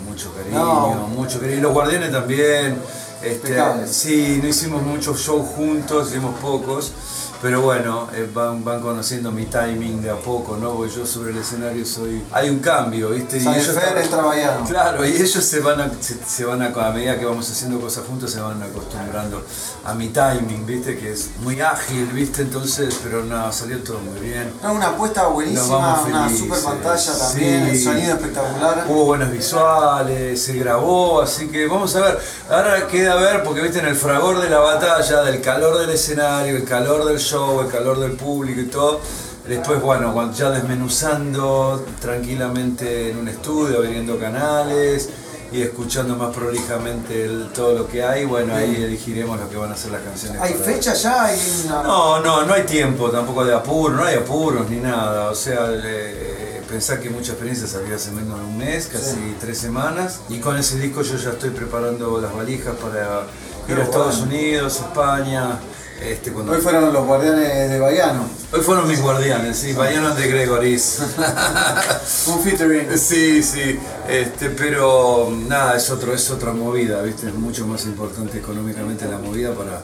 [0.08, 1.08] mucho cariño, No.
[1.08, 1.58] mucho cariño.
[1.58, 2.78] Y los guardianes también.
[3.22, 3.58] Este,
[3.88, 6.94] sí, no hicimos muchos shows juntos, hicimos pocos.
[7.41, 10.73] Pero bueno, eh, van, van conociendo mi timing de a poco, ¿no?
[10.73, 12.21] Porque yo sobre el escenario soy...
[12.34, 13.38] Hay un cambio, ¿viste?
[13.38, 14.65] Ellos Fer, también- entra Baiano.
[14.67, 17.80] Claro, y ellos se van, a, se, se van a, a medida que vamos haciendo
[17.80, 19.41] cosas juntos, se van acostumbrando
[19.86, 20.97] a mi timing, ¿viste?
[20.97, 22.41] Que es muy ágil, ¿viste?
[22.41, 24.52] Entonces, pero no, salió todo muy bien.
[24.62, 27.84] No, una apuesta buenísima, una super pantalla también, el Sí.
[27.86, 28.84] sonido espectacular.
[28.89, 32.19] Hubo buenos visuales, se grabó, así que vamos a ver.
[32.49, 36.58] Ahora queda ver, porque viste en el fragor de la batalla, del calor del escenario,
[36.58, 39.00] el calor del show, el calor del público y todo.
[39.48, 45.10] Después, bueno, cuando ya desmenuzando tranquilamente en un estudio, abriendo canales
[45.52, 49.72] y escuchando más prolijamente el- todo lo que hay, bueno, ahí elegiremos lo que van
[49.72, 50.39] a ser las canciones.
[50.42, 51.26] ¿Hay fecha ya?
[51.26, 51.82] ¿Hay una...
[51.84, 55.32] no, no, no hay tiempo tampoco de apuro, no hay apuros ni nada.
[55.32, 59.36] O sea, le- pensar que mucha experiencia salió hace menos de un mes, casi Sí.
[59.39, 60.20] tres semanas.
[60.30, 63.24] Y con ese disco yo ya estoy preparando las valijas para
[63.68, 64.18] ir a Estados.
[64.20, 65.58] Unidos, España.
[66.02, 66.54] Este, cuando...
[66.54, 68.30] Hoy fueron los guardianes de Baiano.
[68.52, 71.00] Hoy fueron mis guardianes, sí, Baiano de Gregoris.
[72.28, 72.98] Un featuring.
[72.98, 77.28] Sí, sí, este, pero nada, es, otro, es otra movida, ¿viste?
[77.28, 79.82] Es mucho más importante económicamente la movida para,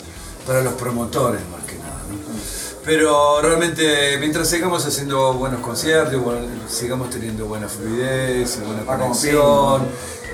[0.48, 2.18] para los promotores, más que nada, ¿no?
[2.86, 9.82] Pero realmente, mientras sigamos haciendo buenos conciertos, bueno, sigamos teniendo buena fluidez, buena conexión,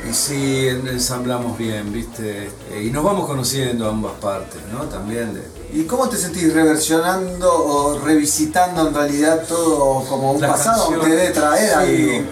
[0.09, 2.49] y sí, ensamblamos bien, ¿viste?
[2.83, 4.83] Y nos vamos conociendo ambas partes, ¿no?
[4.85, 10.89] También de, ¿Y cómo te sentís reversionando o revisitando en realidad todo como un pasado?
[10.89, 11.73] canciones, ¿Te debe traer sí.
[12.19, 12.27] algo?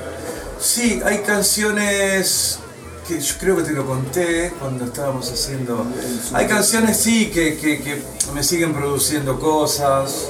[0.59, 2.59] Sí, hay canciones
[3.07, 5.85] que yo creo que te lo conté cuando estábamos haciendo.
[6.33, 10.25] Hay canciones, sí, que, que- que me siguen produciendo cosas,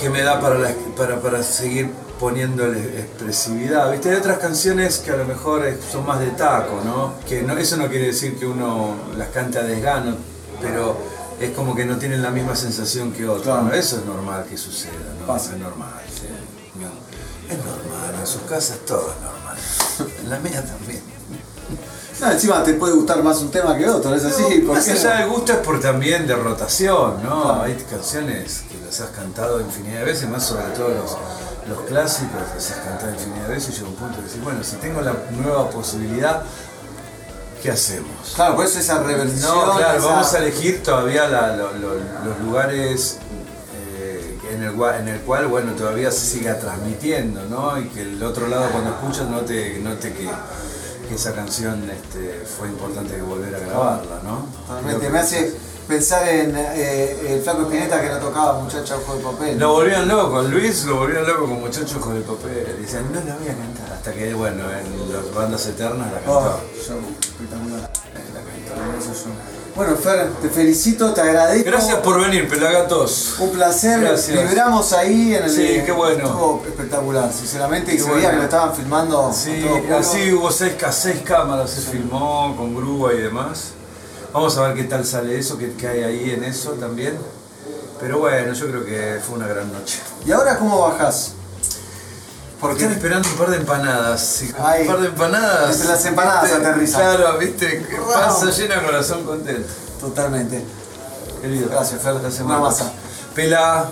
[0.00, 1.90] que me da para, la- para, para seguir
[2.20, 3.90] poniéndole expresividad.
[3.90, 4.10] ¿Viste?
[4.10, 7.14] Hay otras canciones que a lo mejor son más de taco, ¿no?
[7.28, 10.16] Que no, eso no quiere decir que uno las cante a desgano,
[10.62, 10.96] pero
[11.40, 13.62] es como que no tienen la misma sensación que otras.
[13.62, 13.72] ¿no?
[13.72, 14.92] Eso es normal que suceda,
[15.26, 15.36] ¿no?
[15.36, 16.28] Es normal, sí.
[16.80, 19.56] No, Es normal, en sus casas todo es normal.
[20.22, 21.02] En la mía también.
[22.18, 24.60] No, encima te puede gustar más un tema que otro, es así.
[24.60, 25.20] No, ¿por más qué allá no?
[25.20, 27.42] del gusto es por también de rotación, ¿no?
[27.42, 27.62] Claro.
[27.62, 31.14] Hay canciones que las has cantado infinidad de veces, más sobre todo los,
[31.68, 34.64] los clásicos, las has cantado infinidad de veces y llega un punto de decir, bueno,
[34.64, 36.42] si tengo la nueva posibilidad,
[37.62, 38.32] ¿qué hacemos?
[38.34, 39.40] Claro, por eso esa reversión.
[39.54, 43.18] No, claro, esa- vamos a elegir todavía la- lo- lo- los lugares
[43.74, 47.78] eh, en, el, gua- en el cual, bueno, todavía se siga transmitiendo, ¿no?
[47.78, 50.28] Y que el otro lado cuando escuchas note, note que,
[51.08, 54.46] que esa canción este, fue importante volver a grabarla, ¿no?
[54.66, 55.54] Totalmente, me hace
[55.86, 59.58] pensar en eh, el flaco Espineta que no tocaba muchacha ojo de papel.
[59.58, 62.76] Lo volvían loco, Luis lo volvían loco con muchachos con el papel.
[62.80, 63.92] Decían, no la voy a cantar.
[63.92, 66.38] Hasta que, bueno, en las bandas eternas la cantó.
[66.38, 67.90] Oh, espectacular.
[69.76, 71.70] Bueno, Fer, te felicito, te agradezco.
[71.70, 73.34] Gracias por venir, pelagatos.
[73.38, 74.00] Un placer.
[74.00, 74.48] Gracias.
[74.48, 75.50] Vibramos ahí en el.
[75.50, 76.24] Sí, qué bueno.
[76.24, 77.94] Estuvo espectacular, sinceramente.
[77.94, 79.30] Y se veía que lo estaban filmando.
[79.34, 79.62] Sí,
[79.94, 83.72] así hubo seis, seis cámaras, se filmó con grúa y demás.
[84.36, 87.16] Vamos a ver qué tal sale eso, qué, qué hay ahí en eso también.
[87.98, 89.98] Pero bueno, yo creo que fue una gran noche.
[90.26, 91.32] ¿Y ahora cómo bajás?
[92.60, 94.42] Porque están esperando un par de empanadas.
[94.58, 95.72] Ay, un par de empanadas.
[95.76, 96.56] entre las empanadas ¿viste?
[96.66, 97.00] aterrizan.
[97.16, 98.12] Claro, viste, Wow.
[98.12, 99.72] panza llena, corazón contento.
[100.00, 100.62] Totalmente.
[101.40, 101.70] Querido.
[101.70, 102.18] Gracias, Fer.
[102.20, 102.92] Gracias, Una masa.
[103.34, 103.88] Pela.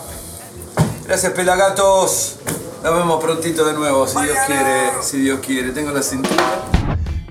[1.07, 2.35] Gracias, pelagatos.
[2.83, 4.91] Nos vemos prontito de nuevo, si Dios quiere.
[5.03, 5.71] Si Dios quiere.
[5.71, 6.74] Tengo la cintura.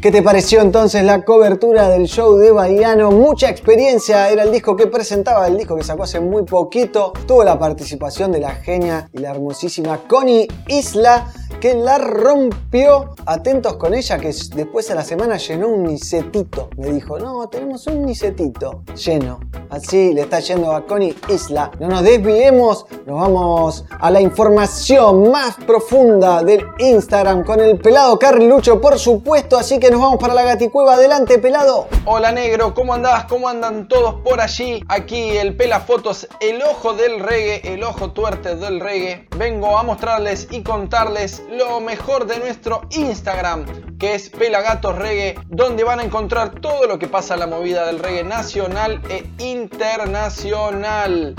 [0.04, 3.10] ¿Qué te pareció entonces la cobertura del show de Bahiano?
[3.10, 7.13] Mucha experiencia, era el disco que presentaba, el disco que sacó hace muy poquito.
[7.26, 11.32] Tuvo la participación de la genia y la hermosísima Connie Isla,
[11.63, 13.15] que la rompió.
[13.26, 16.69] Atentos con ella, que después a la semana llenó un nisetito.
[16.76, 19.39] Me dijo, no, tenemos un nisetito lleno.
[19.69, 21.71] Así le está yendo a Connie Isla.
[21.80, 28.19] No nos desviemos, nos vamos a la información más profunda del Instagram con el pelado
[28.19, 29.58] Carlucho, por supuesto.
[29.58, 30.95] Así que nos vamos para la gaticueva.
[30.95, 31.88] Adelante, pelado.
[32.04, 33.23] Hola negro, ¿cómo andás?
[33.23, 34.84] ¿Cómo andan todos por allí?
[34.89, 39.30] Aquí el Pela Fotos, el ojo del reggae, el ojo tuerte del reggae.
[39.38, 45.84] Vengo a mostrarles y contarles lo mejor de nuestro Instagram, que es Pelagatos Reggae, donde
[45.84, 51.36] van a encontrar todo lo que pasa en la movida del reggae nacional e internacional.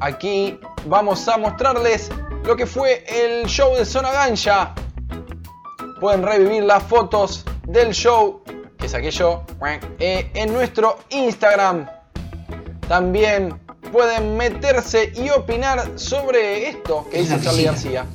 [0.00, 2.10] Aquí vamos a mostrarles
[2.44, 4.74] lo que fue el show de Zona Gancha,
[6.00, 8.42] pueden revivir las fotos del show
[8.78, 9.44] que saqué yo
[9.98, 11.86] eh, en nuestro Instagram.
[12.88, 18.06] También pueden meterse y opinar sobre esto que dice Charlie García.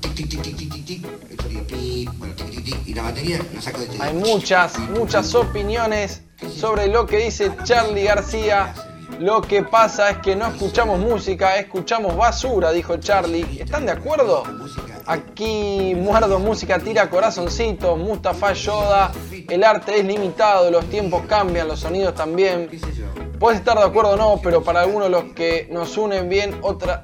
[2.89, 6.21] Este Hay muchas, muchas opiniones
[6.55, 8.73] sobre lo que dice Charlie García.
[9.19, 13.59] Lo que pasa es que no escuchamos música, escuchamos basura, dijo Charlie.
[13.61, 14.43] ¿Están de acuerdo?
[15.05, 19.11] Aquí Muerdo Música tira corazoncitos, Mustafa Yoda.
[19.49, 22.69] El arte es limitado, los tiempos cambian, los sonidos también.
[23.39, 27.01] Puedes estar de acuerdo o no, pero para algunos los que nos unen bien, otra.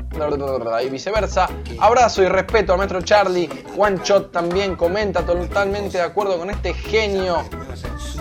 [0.81, 1.49] y viceversa.
[1.79, 3.49] Abrazo y respeto a nuestro Charlie.
[3.77, 7.43] One Shot también comenta totalmente de acuerdo con este genio.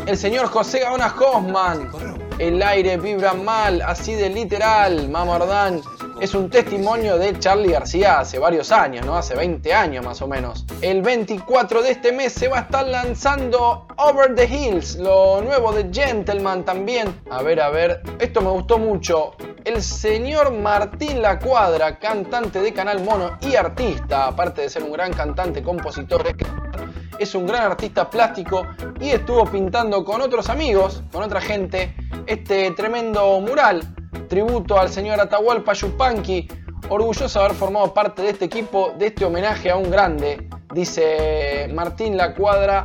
[0.07, 1.93] El señor José Gaona Hoffman.
[2.41, 5.09] El aire vibra mal, así de literal.
[5.09, 5.81] Mamardán.
[6.21, 9.17] Es un testimonio de Charlie García hace varios años, ¿no?
[9.17, 10.67] Hace 20 años más o menos.
[10.81, 15.73] El 24 de este mes se va a estar lanzando Over the Hills, lo nuevo
[15.73, 17.21] de Gentleman también.
[17.31, 19.37] A ver, a ver, esto me gustó mucho.
[19.65, 24.93] El señor Martín La Cuadra, cantante de Canal Mono y artista, aparte de ser un
[24.93, 26.25] gran cantante, compositor,
[27.21, 28.67] es un gran artista plástico
[29.01, 31.95] y estuvo pintando con otros amigos, con otra gente,
[32.27, 33.83] este tremendo mural,
[34.29, 36.49] tributo al señor Atahualpa Yupanqui,
[36.89, 41.69] orgulloso de haber formado parte de este equipo, de este homenaje a un grande, dice
[41.73, 42.85] Martín La Cuadra,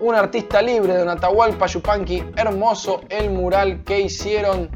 [0.00, 4.70] un artista libre de Atahualpa Yupanqui, hermoso el mural que hicieron.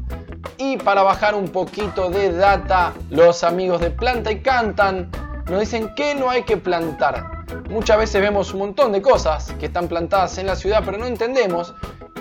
[0.57, 5.11] Y para bajar un poquito de data, los amigos de Planta y Cantan
[5.49, 7.37] nos dicen que no hay que plantar,
[7.69, 11.05] Muchas veces vemos un montón de cosas que están plantadas en la ciudad pero no
[11.05, 11.73] entendemos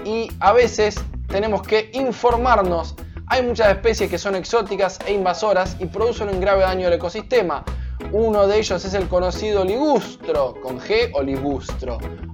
[0.04, 0.96] y a veces
[1.28, 2.96] tenemos que informarnos.
[3.28, 7.64] Hay muchas especies que son exóticas e invasoras y producen un grave daño al ecosistema.
[8.12, 11.22] Uno de ellos es el conocido ligustro, con G o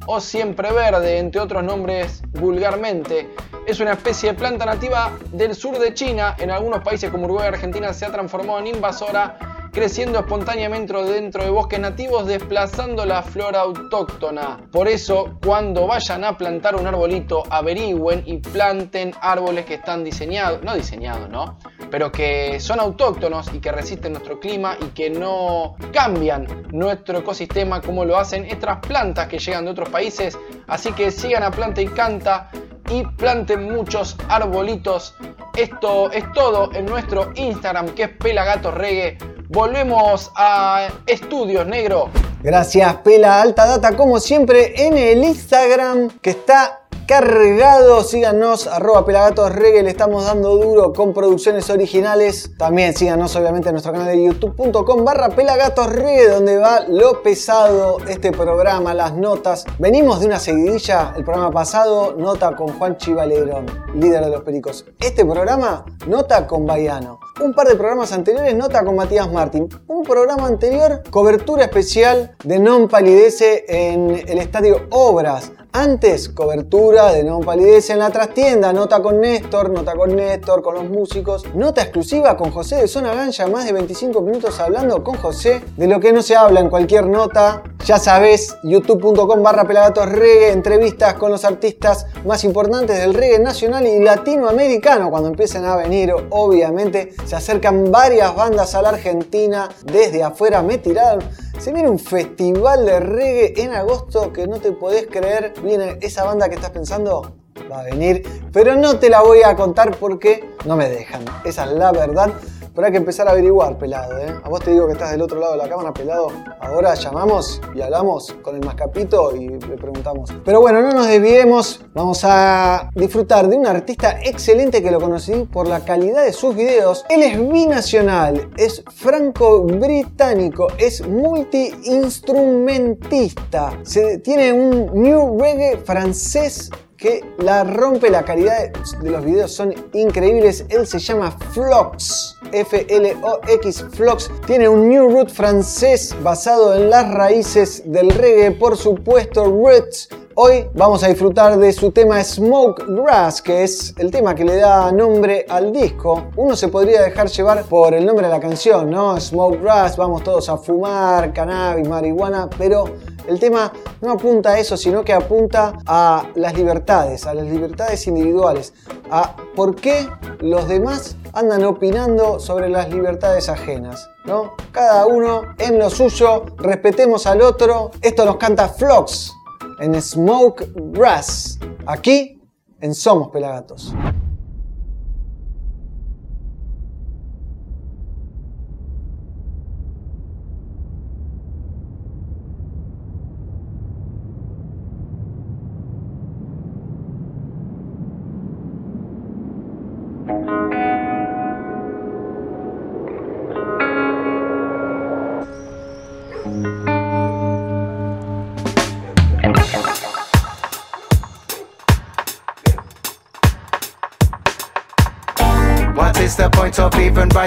[0.07, 3.31] o siempre verde, entre otros nombres vulgarmente.
[3.67, 6.37] Es una especie de planta nativa del sur de China.
[6.39, 11.43] En algunos países como Uruguay y Argentina se ha transformado en invasora creciendo espontáneamente dentro
[11.43, 14.59] de bosques nativos, desplazando la flora autóctona.
[14.71, 20.63] Por eso, cuando vayan a plantar un arbolito, averigüen y planten árboles que están diseñados,
[20.63, 21.59] no diseñados, ¿no?
[21.91, 27.81] Pero que son autóctonos y que resisten nuestro clima y que no cambian nuestro ecosistema
[27.81, 30.39] como lo hacen estas plantas que llegan de otros países.
[30.67, 32.51] Así que sigan a Planta y Canta
[32.91, 35.15] y planten muchos arbolitos.
[35.57, 39.19] Esto es todo en nuestro Instagram que es Pelagatos Reggae.
[39.49, 42.11] Volvemos a Estudios Negro.
[42.43, 48.03] Gracias, Pela Alta Data, como siempre, en el Instagram que está cargado.
[48.03, 52.53] Síganos, arroba Pelagatos Reggae, le estamos dando duro con producciones originales.
[52.57, 57.99] También síganos, obviamente, en nuestro canal de youtube.com barra Pelagatos Reggae, donde va lo pesado
[58.09, 59.65] este programa, las notas.
[59.79, 64.85] Venimos de una seguidilla, el programa pasado, nota con Juan Chivalerón, líder de los Pericos.
[65.01, 67.21] Este programa, nota con Baiano.
[67.41, 69.69] Un par de programas anteriores, nota con Matías Martín.
[69.87, 75.53] Un programa anterior, cobertura especial de Non Palidece en el estadio Obras.
[75.75, 80.75] Antes, cobertura de Non Palidece en la trastienda, nota con Néstor, nota con Néstor, con
[80.75, 81.47] los músicos.
[81.55, 85.87] Nota exclusiva con José de Zona Gancha, más de 25 minutos hablando con José de
[85.87, 87.63] lo que no se habla en cualquier nota.
[87.87, 93.87] Ya sabes, youtube.com barra pelagatos reggae, entrevistas con los artistas más importantes del reggae nacional
[93.87, 95.11] y latinoamericano.
[95.11, 99.71] Cuando empiecen a venir, obviamente, se acercan varias bandas a la Argentina.
[99.87, 101.25] Desde afuera me tiraron.
[101.59, 105.55] Se viene un festival de reggae en agosto que no te podés creer.
[105.63, 107.33] Viene esa banda que estás pensando,
[107.71, 108.23] va a venir,
[108.53, 111.25] pero no te la voy a contar porque no me dejan.
[111.45, 112.33] Esa es la verdad.
[112.75, 114.17] Pero hay que empezar a averiguar, pelado.
[114.19, 114.35] ¿eh?
[114.43, 116.29] A vos te digo que estás del otro lado de la cámara, pelado.
[116.59, 120.31] Ahora llamamos y hablamos con el mascapito y le preguntamos.
[120.43, 121.85] Pero bueno, no nos desviemos.
[121.93, 126.57] Vamos a disfrutar de un artista excelente que lo conocí por la calidad de sus
[126.57, 127.05] videos.
[127.11, 133.79] Él es binacional, es franco-británico, es multi-instrumentista.
[134.23, 136.71] Tiene un new reggae francés
[137.03, 138.71] que la rompe la calidad
[139.03, 140.65] de los videos son increíbles.
[140.69, 144.31] Él se llama Flox, F-L-O-X, Flox.
[144.47, 150.11] Tiene un new root francés basado en las raíces del reggae, por supuesto, roots.
[150.35, 154.57] Hoy vamos a disfrutar de su tema Smoke Grass, que es el tema que le
[154.57, 156.29] da nombre al disco.
[156.37, 159.21] Uno se podría dejar llevar por el nombre de la canción, ¿no?
[159.21, 162.85] Smoke Grass, vamos todos a fumar, cannabis, marihuana, pero
[163.27, 168.07] el tema no apunta a eso, sino que apunta a las libertades, a las libertades
[168.07, 168.75] individuales,
[169.11, 170.09] a por qué
[170.41, 174.09] los demás andan opinando sobre las libertades ajenas.
[174.25, 174.55] ¿no?
[174.71, 177.91] Cada uno en lo suyo, respetemos al otro.
[178.01, 179.33] Esto nos canta Flox
[179.81, 182.41] en Smoke Grass, aquí
[182.81, 183.95] en Somos Pelagatos.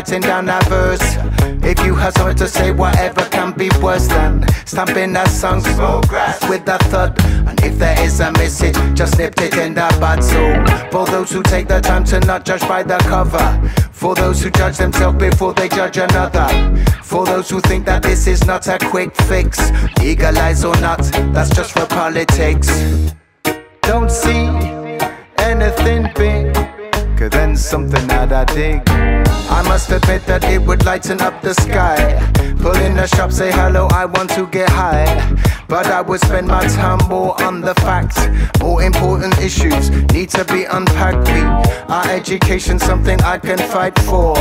[0.06, 1.02] Writing down that verse?
[1.64, 5.58] If you have something to say, whatever can be worse than stamping that song
[6.50, 7.20] with a thud.
[7.24, 10.54] And if there is a message, just snip it in that bad soul.
[10.92, 13.72] For those who take the time to not judge by the cover.
[13.92, 16.48] For those who judge themselves before they judge another.
[17.02, 19.72] For those who think that this is not a quick fix.
[20.00, 21.02] Legalize or not,
[21.34, 22.68] that's just for politics.
[23.82, 24.46] Don't see
[25.38, 26.54] anything big.
[27.18, 29.15] Cause then something that I dig.
[29.50, 31.98] I must admit that it would lighten up the sky.
[32.60, 35.06] Pull in the shop, say hello, I want to get high.
[35.68, 38.20] But I would spend my time more on the facts.
[38.60, 41.28] More important issues need to be unpacked.
[41.30, 41.42] We,
[41.94, 44.36] our education, something I can fight for.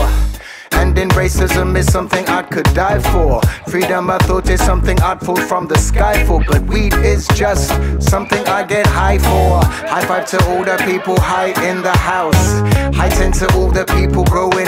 [0.73, 3.41] Ending racism is something I could die for.
[3.71, 6.43] Freedom of thought is something I'd fall from the sky for.
[6.47, 7.69] But weed is just
[8.03, 9.65] something I get high for.
[9.89, 12.61] High five to all the people high in the house.
[12.97, 14.64] High ten to all the people growing.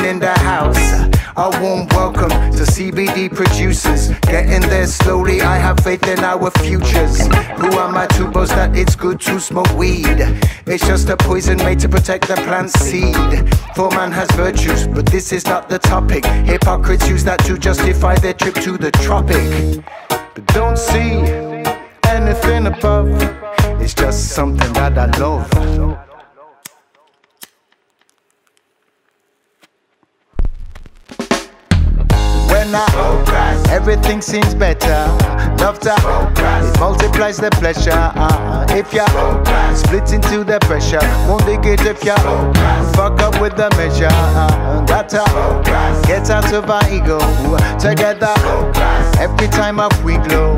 [1.39, 4.09] A warm welcome to CBD producers.
[4.21, 7.27] Getting there slowly, I have faith in our futures.
[7.59, 10.17] Who am I to boast that it's good to smoke weed?
[10.65, 13.15] It's just a poison made to protect the plant seed.
[13.75, 16.25] For man has virtues, but this is not the topic.
[16.25, 19.85] Hypocrites use that to justify their trip to the tropic.
[20.09, 21.21] But don't see
[22.05, 23.11] anything above.
[23.83, 26.06] It's just something that I love.
[32.67, 35.07] When I everything seems better.
[35.63, 37.93] Love to it multiplies the pleasure.
[37.95, 39.07] Uh, if you
[39.77, 40.99] split into the pressure,
[41.29, 42.17] won't dig it if you
[42.97, 44.09] fuck up with the measure.
[44.11, 45.23] Uh, gotta
[46.09, 47.21] get out of our ego
[47.79, 48.35] together.
[49.21, 50.57] Every time up we glow.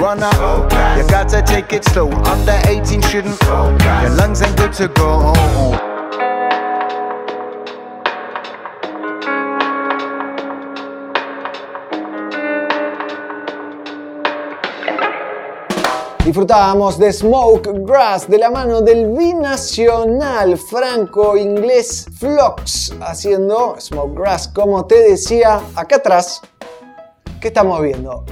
[0.00, 2.10] Run up, you gotta take it slow.
[2.10, 5.91] Under 18 shouldn't, your lungs ain't good to go.
[16.24, 24.86] Disfrutábamos de Smoke Grass de la mano del binacional franco-inglés Flox haciendo Smoke Grass, como
[24.86, 26.40] te decía acá atrás.
[27.40, 28.24] ¿Qué estamos viendo?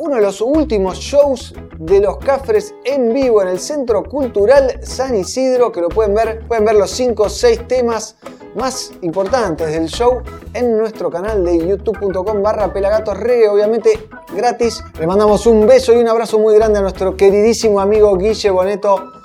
[0.00, 5.16] Uno de los últimos shows de los Cafres en vivo en el Centro Cultural San
[5.16, 8.16] Isidro, que lo pueden ver, pueden ver los 5 o 6 temas
[8.54, 10.22] más importantes del show
[10.54, 14.84] en nuestro canal de youtube.com barra pelagatosreggae, obviamente gratis.
[15.00, 19.17] Le mandamos un beso y un abrazo muy grande a nuestro queridísimo amigo Guille Boneto.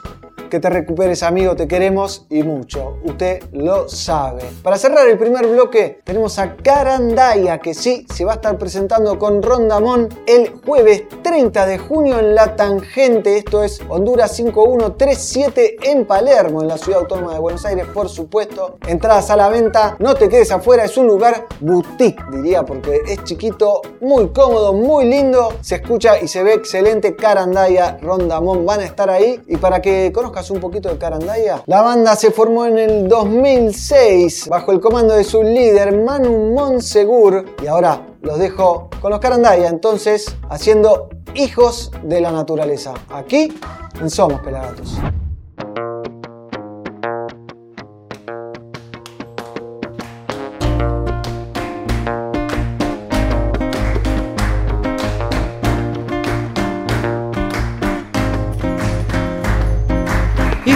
[0.54, 2.98] Que te recuperes amigo, te queremos y mucho.
[3.04, 4.44] Usted lo sabe.
[4.62, 9.18] Para cerrar el primer bloque tenemos a Carandaya que sí se va a estar presentando
[9.18, 13.36] con Rondamón el jueves 30 de junio en La Tangente.
[13.40, 18.78] Esto es Honduras 5137 en Palermo, en la ciudad autónoma de Buenos Aires, por supuesto.
[18.86, 23.24] Entradas a la venta, no te quedes afuera, es un lugar boutique, diría, porque es
[23.24, 25.52] chiquito, muy cómodo, muy lindo.
[25.62, 27.16] Se escucha y se ve excelente.
[27.16, 29.42] Carandaya, Rondamón van a estar ahí.
[29.48, 34.48] Y para que conozcas un poquito de Carandaya, la banda se formó en el 2006
[34.50, 37.46] bajo el comando de su líder Manu Monsegur.
[37.62, 42.94] Y ahora los dejo con los Carandaya, entonces haciendo Hijos de la Naturaleza.
[43.10, 43.52] Aquí
[44.00, 45.00] en Somos Pelagatos.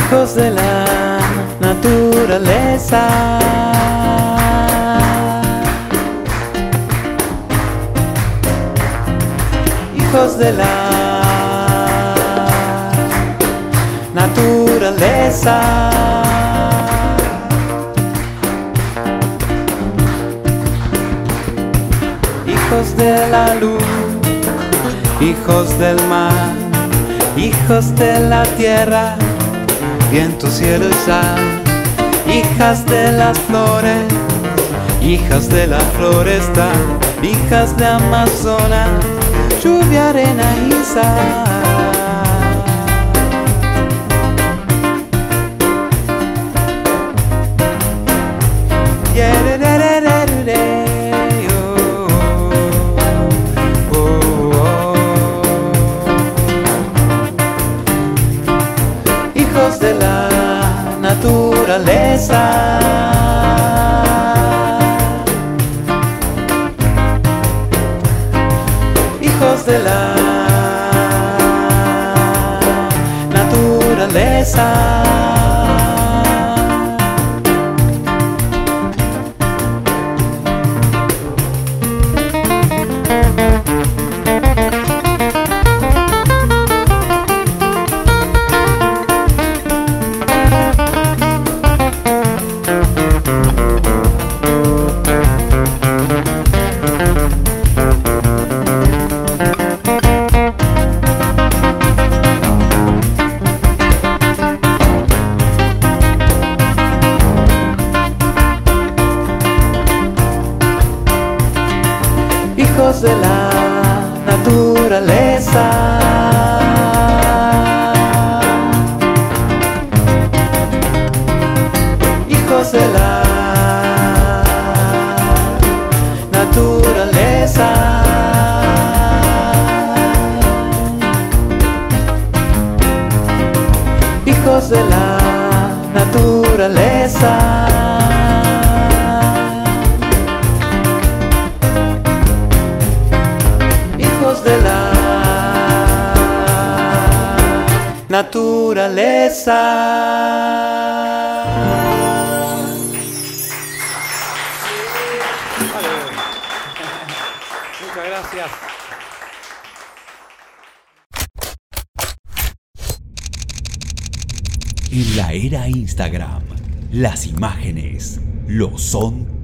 [0.08, 0.86] Hijos de la
[1.60, 3.01] naturaleza.
[9.97, 11.22] Hijos de la
[14.16, 15.60] naturaleza.
[22.47, 23.84] Hijos de la luz,
[25.20, 26.32] hijos del mar,
[27.36, 29.18] hijos de la tierra
[30.12, 31.39] viento, cielo y sal,
[32.28, 34.05] hijas de las flores,
[35.01, 36.70] hijas de la floresta,
[37.22, 38.89] hijas de Amazonas,
[39.64, 41.57] lluvia, arena y sal.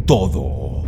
[0.05, 0.83] Todo.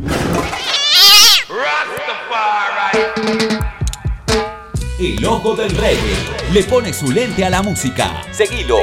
[4.99, 6.15] El ojo del reggae
[6.51, 8.21] le pone su lente a la música.
[8.31, 8.79] Seguilo.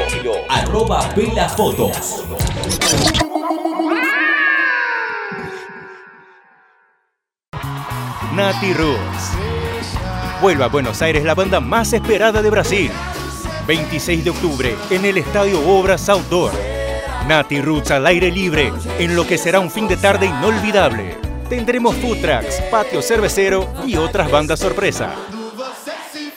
[0.49, 2.23] Arroba Pela Fotos.
[8.33, 9.31] Nati Roots.
[10.41, 12.91] Vuelve a Buenos Aires la banda más esperada de Brasil.
[13.67, 16.72] 26 de octubre en el Estadio Obras Outdoor.
[17.27, 21.15] Nati Roots al aire libre en lo que será un fin de tarde inolvidable.
[21.47, 25.13] Tendremos food trucks, patio cervecero y otras bandas sorpresa.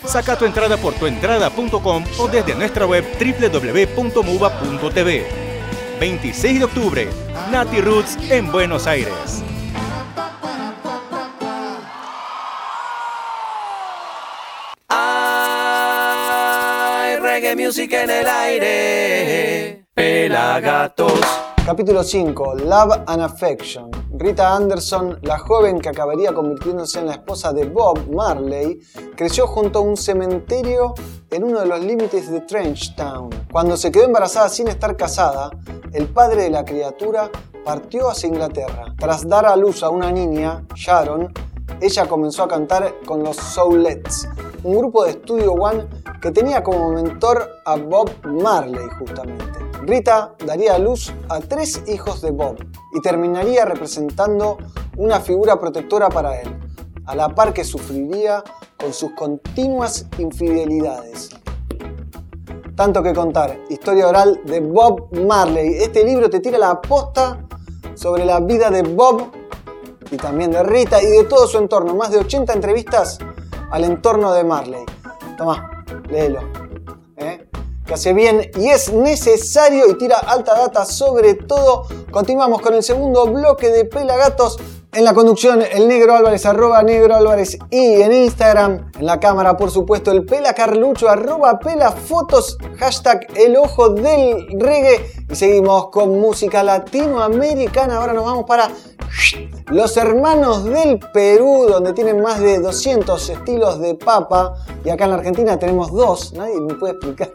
[0.05, 5.27] Saca tu entrada por tuentrada.com o desde nuestra web www.muba.tv.
[5.99, 7.09] 26 de octubre,
[7.51, 9.43] Nati Roots en Buenos Aires.
[14.89, 15.17] Hay
[17.17, 19.16] reggae music en el aire.
[21.65, 22.57] Capítulo 5.
[22.57, 23.91] Love and Affection.
[24.13, 28.79] Rita Anderson, la joven que acabaría convirtiéndose en la esposa de Bob Marley,
[29.17, 30.93] creció junto a un cementerio
[31.31, 33.31] en uno de los límites de Trenchtown.
[33.51, 35.49] Cuando se quedó embarazada sin estar casada,
[35.95, 37.31] el padre de la criatura
[37.65, 38.95] partió hacia Inglaterra.
[38.99, 41.33] Tras dar a luz a una niña, Sharon,
[41.81, 44.29] ella comenzó a cantar con los Soulettes,
[44.63, 45.87] un grupo de Studio One
[46.21, 49.66] que tenía como mentor a Bob Marley justamente.
[49.87, 52.57] Rita daría a luz a tres hijos de Bob
[52.93, 54.59] y terminaría representando
[54.97, 56.49] una figura protectora para él,
[57.05, 58.43] a la par que sufriría
[58.77, 61.31] con sus continuas infidelidades.
[62.75, 65.75] Tanto que contar, historia oral de Bob Marley.
[65.75, 67.47] Este libro te tira la aposta
[67.95, 69.31] sobre la vida de Bob
[70.11, 71.95] y también de Rita y de todo su entorno.
[71.95, 73.19] Más de 80 entrevistas
[73.71, 74.85] al entorno de Marley.
[75.39, 76.66] Toma, léelo.
[77.87, 81.87] Que hace bien y es necesario y tira alta data sobre todo.
[82.11, 84.59] Continuamos con el segundo bloque de Pelagatos.
[84.93, 87.59] En la conducción, el Negro Álvarez, arroba Negro Álvarez.
[87.71, 93.27] Y en Instagram, en la cámara, por supuesto, el Pela Carlucho, arroba Pela Fotos, hashtag
[93.37, 95.27] El Ojo del Reggae.
[95.29, 97.99] Y seguimos con música latinoamericana.
[97.99, 98.71] Ahora nos vamos para
[99.69, 104.55] los hermanos del Perú, donde tienen más de 200 estilos de papa.
[104.85, 106.33] Y acá en la Argentina tenemos dos.
[106.33, 107.33] Nadie me puede explicar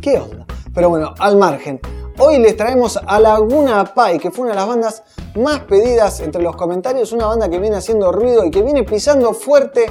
[0.00, 0.46] qué onda.
[0.74, 1.80] Pero bueno, al margen.
[2.18, 5.02] Hoy les traemos a Laguna Pai, que fue una de las bandas
[5.36, 7.12] más pedidas entre los comentarios.
[7.12, 9.86] Una banda que viene haciendo ruido y que viene pisando fuerte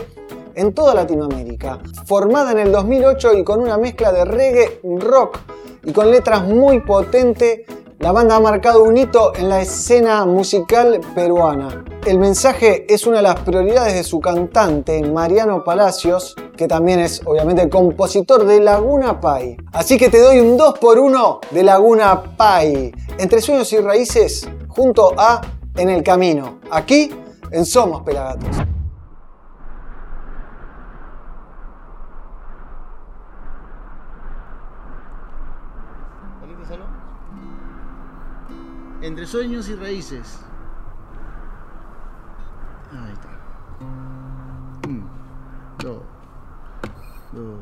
[0.55, 1.79] en toda Latinoamérica.
[2.05, 5.39] Formada en el 2008 y con una mezcla de reggae, rock
[5.83, 7.61] y con letras muy potentes,
[7.99, 11.83] la banda ha marcado un hito en la escena musical peruana.
[12.05, 17.21] El mensaje es una de las prioridades de su cantante, Mariano Palacios, que también es
[17.25, 19.57] obviamente el compositor de Laguna Pai.
[19.71, 22.93] Así que te doy un 2x1 de Laguna Pai.
[23.17, 25.41] Entre sueños y raíces, junto a
[25.75, 26.59] En el Camino.
[26.69, 27.11] Aquí
[27.51, 28.76] en Somos Pelagatos.
[39.01, 40.39] Entre sueños y raíces.
[42.91, 43.29] Ahí está.
[44.87, 45.07] Un,
[45.77, 46.01] dos,
[47.31, 47.59] dos,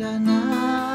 [0.00, 0.86] Entre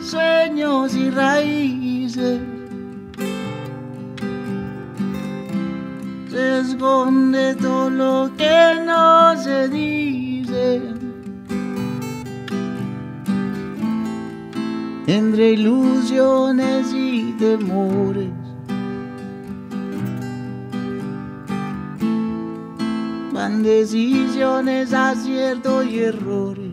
[0.00, 2.40] sueños y raíces
[6.30, 10.80] se esconde todo lo que no se dice.
[15.08, 18.37] Entre ilusiones y temores
[23.62, 26.72] decisiones, aciertos y errores.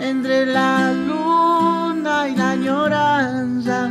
[0.00, 3.90] Entre la luna y la añoranza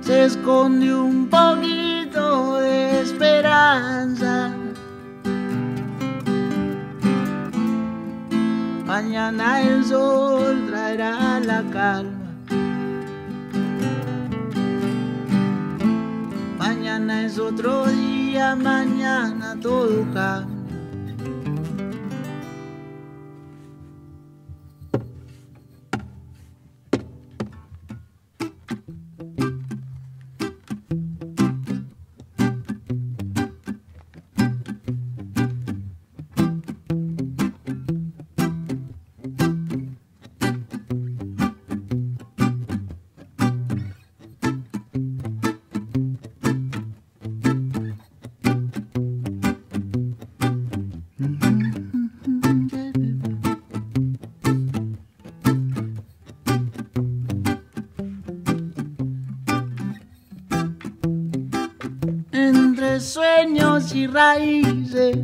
[0.00, 4.54] se esconde un poquito de esperanza.
[8.84, 12.15] Mañana el sol traerá la calma.
[17.06, 20.55] Mañana es otro día, mañana todo cambia.
[63.96, 65.16] Y raíces.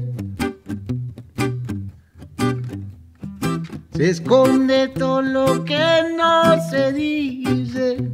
[3.95, 5.85] Se esconde todo lo que
[6.17, 8.11] no se dice.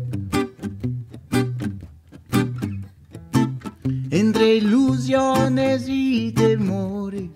[4.11, 7.31] Entre ilusiones y temores.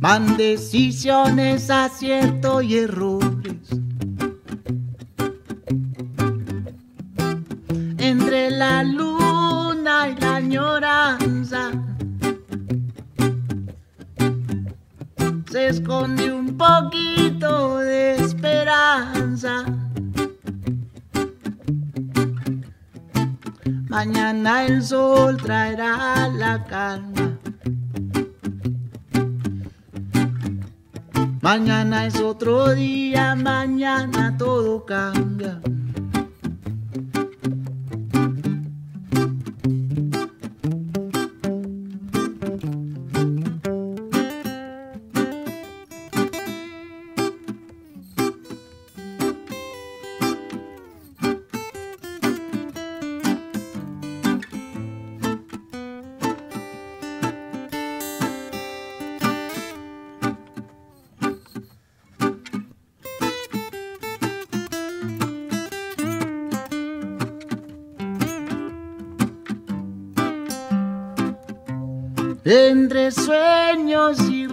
[0.00, 3.27] Van decisiones, acierto y errores.
[8.58, 11.70] La luna y la añoranza.
[15.52, 19.64] Se esconde un poquito de esperanza.
[23.88, 27.38] Mañana el sol traerá la calma.
[31.40, 35.60] Mañana es otro día, mañana todo cambia.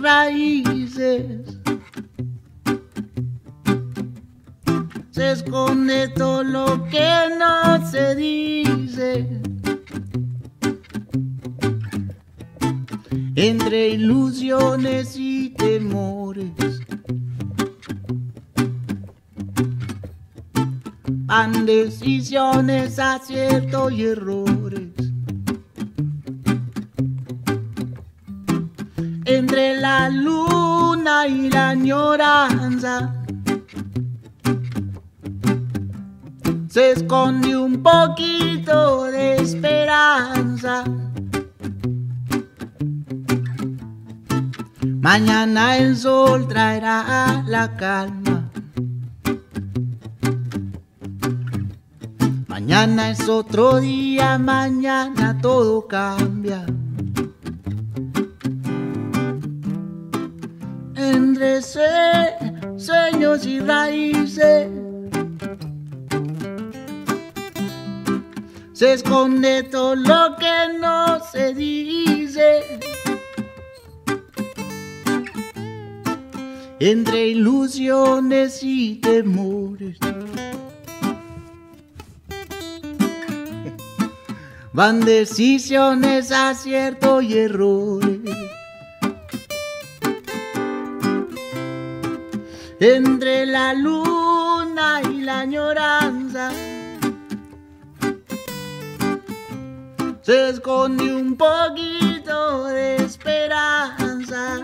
[0.06, 1.42] Raíces.
[5.10, 9.28] Se esconde todo lo que no se dice.
[13.36, 16.52] Entre ilusiones y temores.
[21.08, 25.15] Van decisiones, acierto y errores.
[29.56, 33.14] Entre la luna y la añoranza.
[36.68, 40.84] Se esconde un poquito de esperanza.
[45.00, 48.52] Mañana el sol traerá la calma.
[52.48, 56.66] Mañana es otro día, mañana todo cambia.
[61.14, 62.36] Entre sue-
[62.78, 64.68] sueños y raíces.
[68.74, 72.80] Se esconde todo lo que no se dice.
[76.80, 79.98] Entre ilusiones y temores.
[84.74, 88.20] Van decisiones, acierto y errores.
[92.94, 96.52] Entre la luna y la añoranza.
[100.22, 104.62] Se esconde un poquito de esperanza.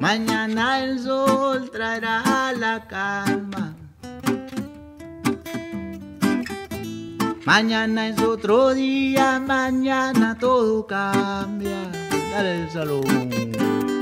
[0.00, 3.76] Mañana el sol traerá la calma.
[7.44, 11.90] Mañana es otro día, mañana todo cambia.
[12.36, 13.97] El salón.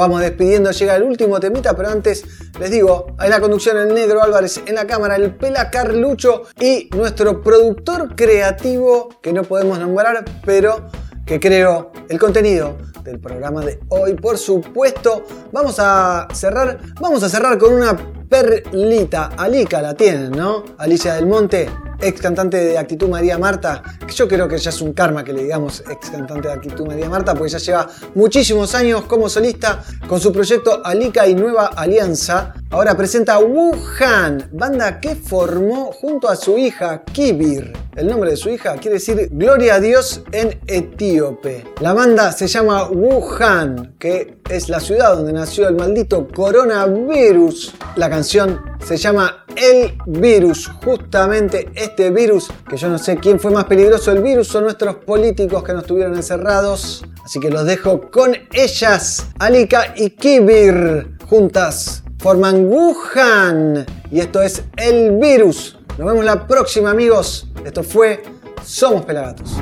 [0.00, 2.24] Vamos despidiendo, llega el último temita, pero antes
[2.58, 6.88] les digo, en la conducción el Negro Álvarez, en la cámara el Pela Carlucho y
[6.96, 10.86] nuestro productor creativo que no podemos nombrar, pero
[11.26, 14.14] que creo el contenido del programa de hoy.
[14.14, 17.94] Por supuesto, vamos a cerrar, vamos a cerrar con una
[18.28, 19.26] perlita.
[19.36, 20.64] Alica la tienen, ¿no?
[20.78, 21.68] Alicia del Monte,
[22.00, 25.32] ex cantante de Actitud María Marta, que yo creo que ya es un karma que
[25.32, 29.82] le digamos ex cantante de Actitud María Marta, porque ya lleva muchísimos años como solista
[30.06, 32.54] con su proyecto Alica y Nueva Alianza.
[32.70, 37.72] Ahora presenta Wuhan, banda que formó junto a su hija Kibir.
[37.96, 41.64] El nombre de su hija quiere decir Gloria a Dios en etíope.
[41.80, 47.74] La banda se llama Wuhan, que es la ciudad donde nació el maldito coronavirus.
[47.96, 53.50] La canción se llama El Virus, justamente este virus, que yo no sé quién fue
[53.50, 57.04] más peligroso, el virus o nuestros políticos que nos tuvieron encerrados.
[57.24, 63.86] Así que los dejo con ellas, Alika y Kibir, juntas forman Wuhan.
[64.10, 65.78] Y esto es El Virus.
[65.98, 67.48] Nos vemos la próxima amigos.
[67.64, 68.22] Esto fue
[68.62, 69.56] Somos Pelagatos.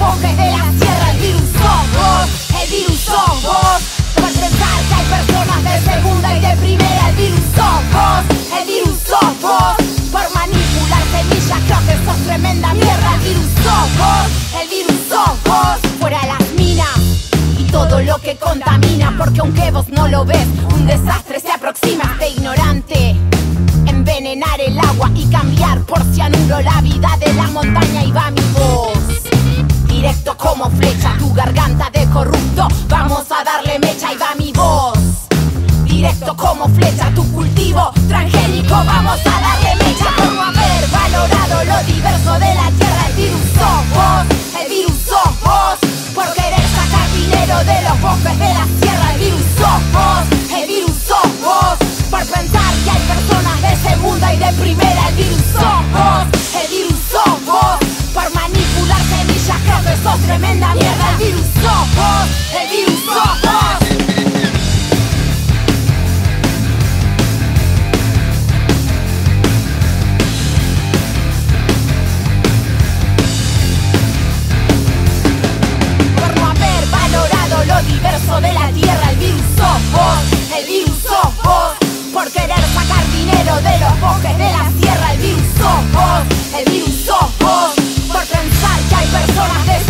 [0.00, 1.10] Dinero de la sierra.
[1.12, 3.80] El virus sos vos, el virus sos vos.
[4.14, 7.08] Pensar que hay personas de segunda y de primera.
[7.10, 8.24] El virus sos vos,
[8.58, 9.20] el virus sos.
[10.10, 13.14] Por manipular semillas, creo sos tremenda mierda.
[13.14, 15.90] El virus sos vos, el virus sos.
[16.00, 16.98] Fuera las minas
[17.58, 22.04] y todo lo que contamina porque aunque vos no lo ves un desastre se aproxima
[22.14, 23.16] este ignorante
[23.86, 28.40] envenenar el agua y cambiar por cianuro la vida de la montaña y va mi
[28.54, 28.99] voz
[30.00, 31.14] directo como flecha.
[31.18, 34.98] Tu garganta de corrupto vamos a darle mecha y va mi voz.
[35.84, 39.59] Directo como flecha tu cultivo transgénico vamos a darle
[60.80, 62.26] tremenda mierda
[62.62, 62.79] el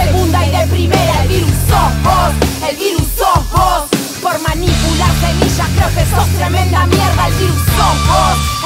[0.04, 1.22] segunda y de primera.
[1.22, 3.88] El virus sos vos, el virus sos vos.
[4.22, 7.26] Por manipular semillas, creo que sos tremenda mierda.
[7.28, 8.59] El virus sos vos,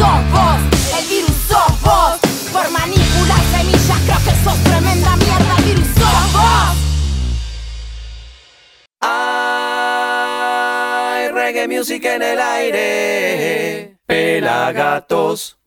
[0.00, 0.60] sos vos,
[0.98, 2.18] el virus sos vos.
[2.52, 6.76] Por manipular semillas, creo que sos tremenda mierda, virus sos vos.
[9.02, 9.68] Hay
[11.28, 13.96] reggae music en el aire.
[14.06, 15.59] Pelagatos.